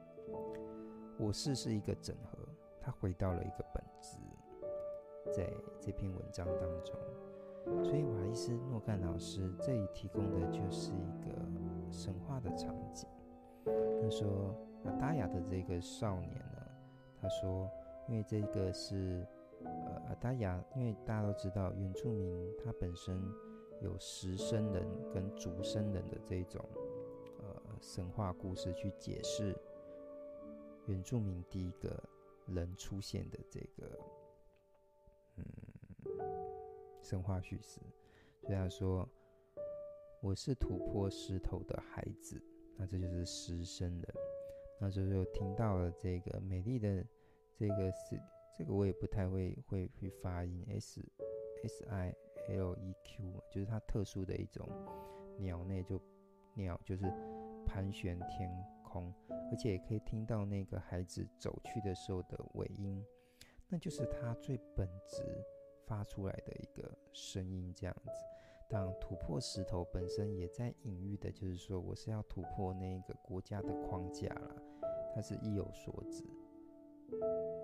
[1.18, 2.40] 我是是一个整合，
[2.80, 4.18] 它回到了一个本质，
[5.32, 6.96] 在这篇文章当中，
[7.84, 11.36] 所以瓦伊斯诺干老师这里提供的就是一个
[11.92, 13.08] 神话的场景。
[13.64, 16.68] 他说，阿达雅的这个少年呢，
[17.22, 17.70] 他说，
[18.08, 19.24] 因为这个是
[19.64, 23.22] 呃阿达雅，因为大家都知道原住民他本身
[23.80, 26.66] 有食生人跟足生人的这种
[27.82, 29.58] 神话故事去解释。
[30.86, 32.02] 原住民第一个
[32.46, 34.00] 人出现的这个，
[35.38, 35.46] 嗯，
[37.02, 37.82] 神话叙事，
[38.42, 39.08] 所以他说
[40.22, 42.40] ：“我是吐破石头的孩子。”
[42.78, 44.14] 那这就是石生人。
[44.80, 47.04] 那时候就听到了这个美丽的
[47.56, 48.20] 这个是
[48.58, 51.02] 这个我也不太会会去发音，s
[51.64, 52.16] s i
[52.48, 54.68] l e q，就是它特殊的一种
[55.38, 56.00] 鸟类，就
[56.56, 57.04] 鸟就是
[57.72, 58.52] 盘旋天
[58.84, 59.14] 空。
[59.50, 63.04] 而且也可以听到那个孩子走去的时候的尾音，
[63.68, 65.24] 那就是他最本质
[65.86, 68.12] 发出来的一个声音，这样子。
[68.70, 74.56] 当然，突破石头本身也在隐喻的，就是说我是要突破那个国家的框架啦，
[75.14, 76.24] 它是意有所指。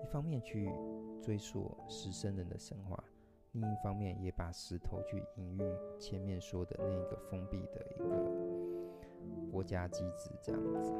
[0.02, 0.70] 一方面去
[1.22, 3.02] 追溯石生人的神话，
[3.52, 5.62] 另一方面也把石头去隐喻
[5.98, 8.47] 前面说的那个封闭的一个
[9.50, 10.92] 国家机制，这样子。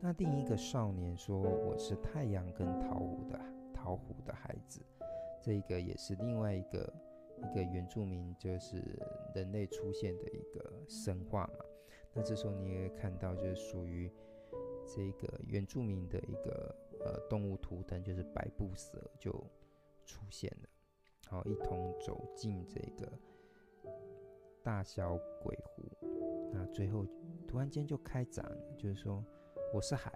[0.00, 3.40] 那另一个少年说：“我是太阳跟桃湖的
[3.72, 4.80] 桃湖的孩子。”
[5.40, 6.92] 这个也是另外一个
[7.38, 8.82] 一个原住民，就是
[9.34, 11.64] 人类出现的一个神话嘛。
[12.12, 14.10] 那这时候你也看到，就是属于
[14.86, 19.32] 这个原住民的一个呃动物图腾，就是白布蛇就
[20.04, 20.68] 出现了，
[21.30, 23.10] 然后一同走进这个
[24.62, 25.82] 大小鬼湖。
[26.72, 27.06] 最后
[27.46, 29.24] 突然间就开展了，就是说。
[29.74, 30.12] 我是海，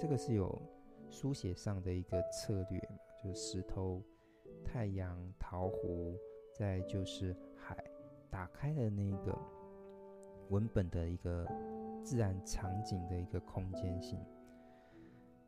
[0.00, 0.60] 这个是有
[1.08, 4.02] 书写上的一个策略嘛，就是石头、
[4.64, 6.18] 太阳、桃湖，
[6.52, 7.76] 再就是海，
[8.28, 9.38] 打开了那个
[10.48, 11.46] 文本的一个
[12.02, 14.18] 自然场景的一个空间性，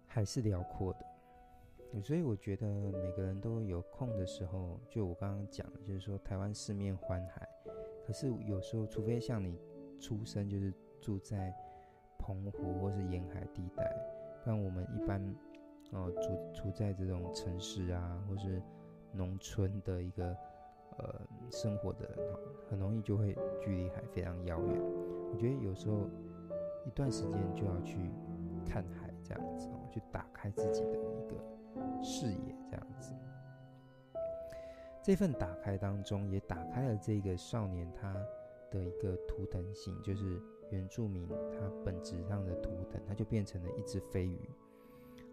[0.07, 7.49] 海是辽阔的，所以我觉得每个人都有空的时候，就我刚刚讲的，就是说台湾四面环海，
[8.07, 9.59] 可是有时候，除非像你
[9.99, 11.55] 出生就是住在。
[12.19, 13.85] 澎湖或是沿海地带，
[14.43, 15.23] 不然我们一般，
[15.93, 18.61] 哦，住住在这种城市啊，或是
[19.13, 20.37] 农村的一个
[20.99, 21.21] 呃
[21.53, 22.19] 生活的人，
[22.69, 24.83] 很容易就会距离海非常遥远。
[25.31, 26.09] 我觉得有时候
[26.85, 27.97] 一段时间就要去
[28.65, 33.15] 看海，这样子哦，去打开自己的一个视野，这样子。
[35.01, 38.13] 这份打开当中，也打开了这个少年他
[38.77, 40.41] 的一个图腾性，就是。
[40.73, 44.51] 原住民他本质上的图腾，它就变成了一只飞鱼，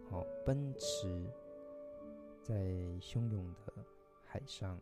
[0.08, 1.28] 好、哦、奔驰
[2.40, 2.54] 在
[3.00, 3.84] 汹涌的
[4.24, 4.80] 海上。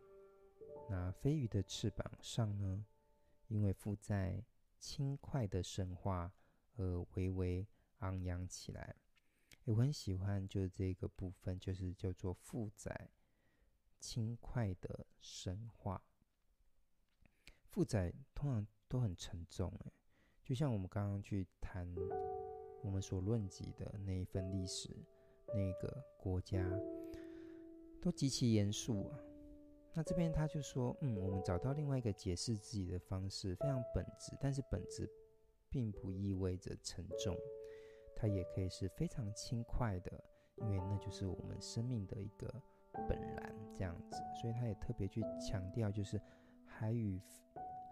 [0.90, 2.84] 那飞鱼的翅膀上呢，
[3.48, 4.44] 因为负载
[4.78, 6.30] 轻快的神话
[6.76, 7.66] 而微微
[8.00, 8.94] 昂扬起来。
[9.64, 13.08] 我很喜欢，就是这个部分，就是叫做负载
[13.98, 16.02] 轻快的神话。
[17.72, 19.92] 负载通常都很沉重，哎。
[20.44, 21.88] 就像我们刚刚去谈
[22.82, 24.90] 我们所论及的那一份历史，
[25.46, 26.62] 那个国家
[28.02, 29.18] 都极其严肃啊。
[29.94, 35.08] 那这边他就说，嗯，我们找到另外一个解释自己的方式，非常本质，但是本质
[35.70, 37.34] 并不意味着沉重，
[38.14, 40.24] 它也可以是非常轻快的，
[40.56, 42.52] 因为那就是我们生命的一个
[43.08, 44.16] 本然这样子。
[44.40, 46.20] 所以他也特别去强调，就是
[46.82, 47.20] 海与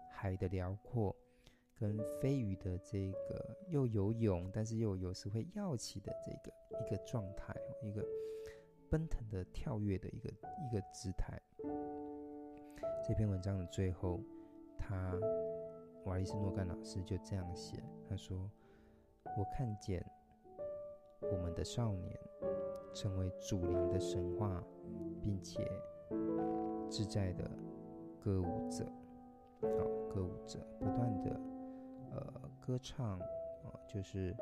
[0.09, 1.15] 海的辽阔，
[1.79, 6.51] 跟飞鱼的这个又游泳，但是又有时会跃起的这个
[6.85, 8.05] 一个状态，一个
[8.89, 11.41] 奔腾的跳跃的一个一个姿态。
[13.01, 14.19] 这篇文章的最后，
[14.77, 15.17] 他
[16.03, 18.51] 瓦利斯诺干老师就这样写：“他说，
[19.37, 20.05] 我看见
[21.21, 22.19] 我们的少年
[22.93, 24.61] 成为主灵的神话，
[25.23, 25.65] 并且
[26.89, 27.49] 自在的
[28.23, 28.85] 歌舞者，
[29.61, 29.69] 好，
[30.13, 31.41] 歌舞者不断的
[32.11, 34.35] 呃歌唱，啊，就是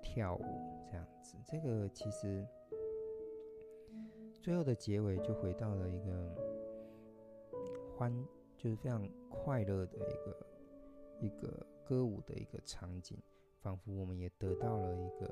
[0.00, 0.44] 跳舞
[0.86, 1.36] 这样子。
[1.46, 2.46] 这个其实
[4.40, 6.34] 最后的结尾就回到了一个。”
[7.94, 8.12] 欢
[8.56, 10.46] 就是非常快乐的一个
[11.20, 13.16] 一个歌舞的一个场景，
[13.60, 15.30] 仿佛我们也得到了一个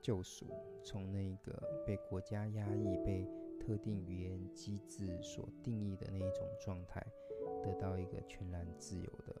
[0.00, 0.46] 救赎，
[0.84, 3.26] 从那个被国家压抑、被
[3.66, 7.04] 特定语言机制所定义的那一种状态，
[7.64, 9.34] 得到一个全然自由的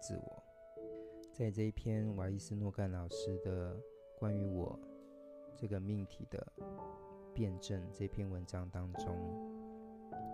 [0.00, 0.42] 自我。
[1.30, 3.78] 在这一篇瓦伊斯诺干老师的
[4.18, 4.78] 关于我
[5.54, 6.50] 这个命题的
[7.34, 9.14] 辩证这篇文章当中，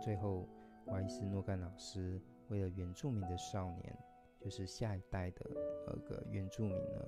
[0.00, 0.48] 最后。
[0.86, 3.94] 瓦伊斯诺干老师为了原住民的少年，
[4.40, 5.44] 就是下一代的
[5.86, 7.06] 那个原住民呢，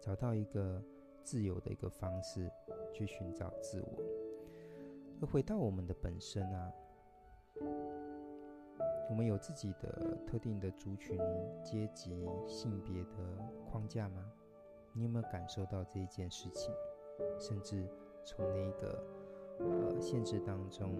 [0.00, 0.82] 找到一个
[1.22, 2.50] 自由的一个方式
[2.90, 4.27] 去寻找自我。
[5.20, 6.72] 而回到我们的本身啊，
[9.10, 11.18] 我们有自己的特定的族群、
[11.62, 13.18] 阶级、性别的
[13.70, 14.24] 框架吗？
[14.92, 16.72] 你有没有感受到这一件事情？
[17.38, 17.88] 甚至
[18.24, 19.04] 从那个
[19.58, 20.94] 呃限制当中。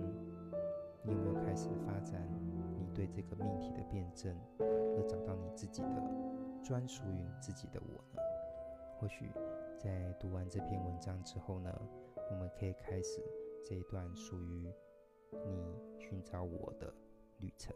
[1.00, 2.28] 你有没有开始发展
[2.76, 6.02] 你对这个命题的辩证，而找到你自己的
[6.62, 8.20] 专属于你自己的我呢？
[8.98, 9.30] 或许
[9.78, 11.72] 在读完这篇文章之后呢，
[12.30, 13.22] 我们可以开始
[13.64, 14.72] 这一段属于
[15.44, 16.92] 你寻找我的
[17.38, 17.74] 旅程。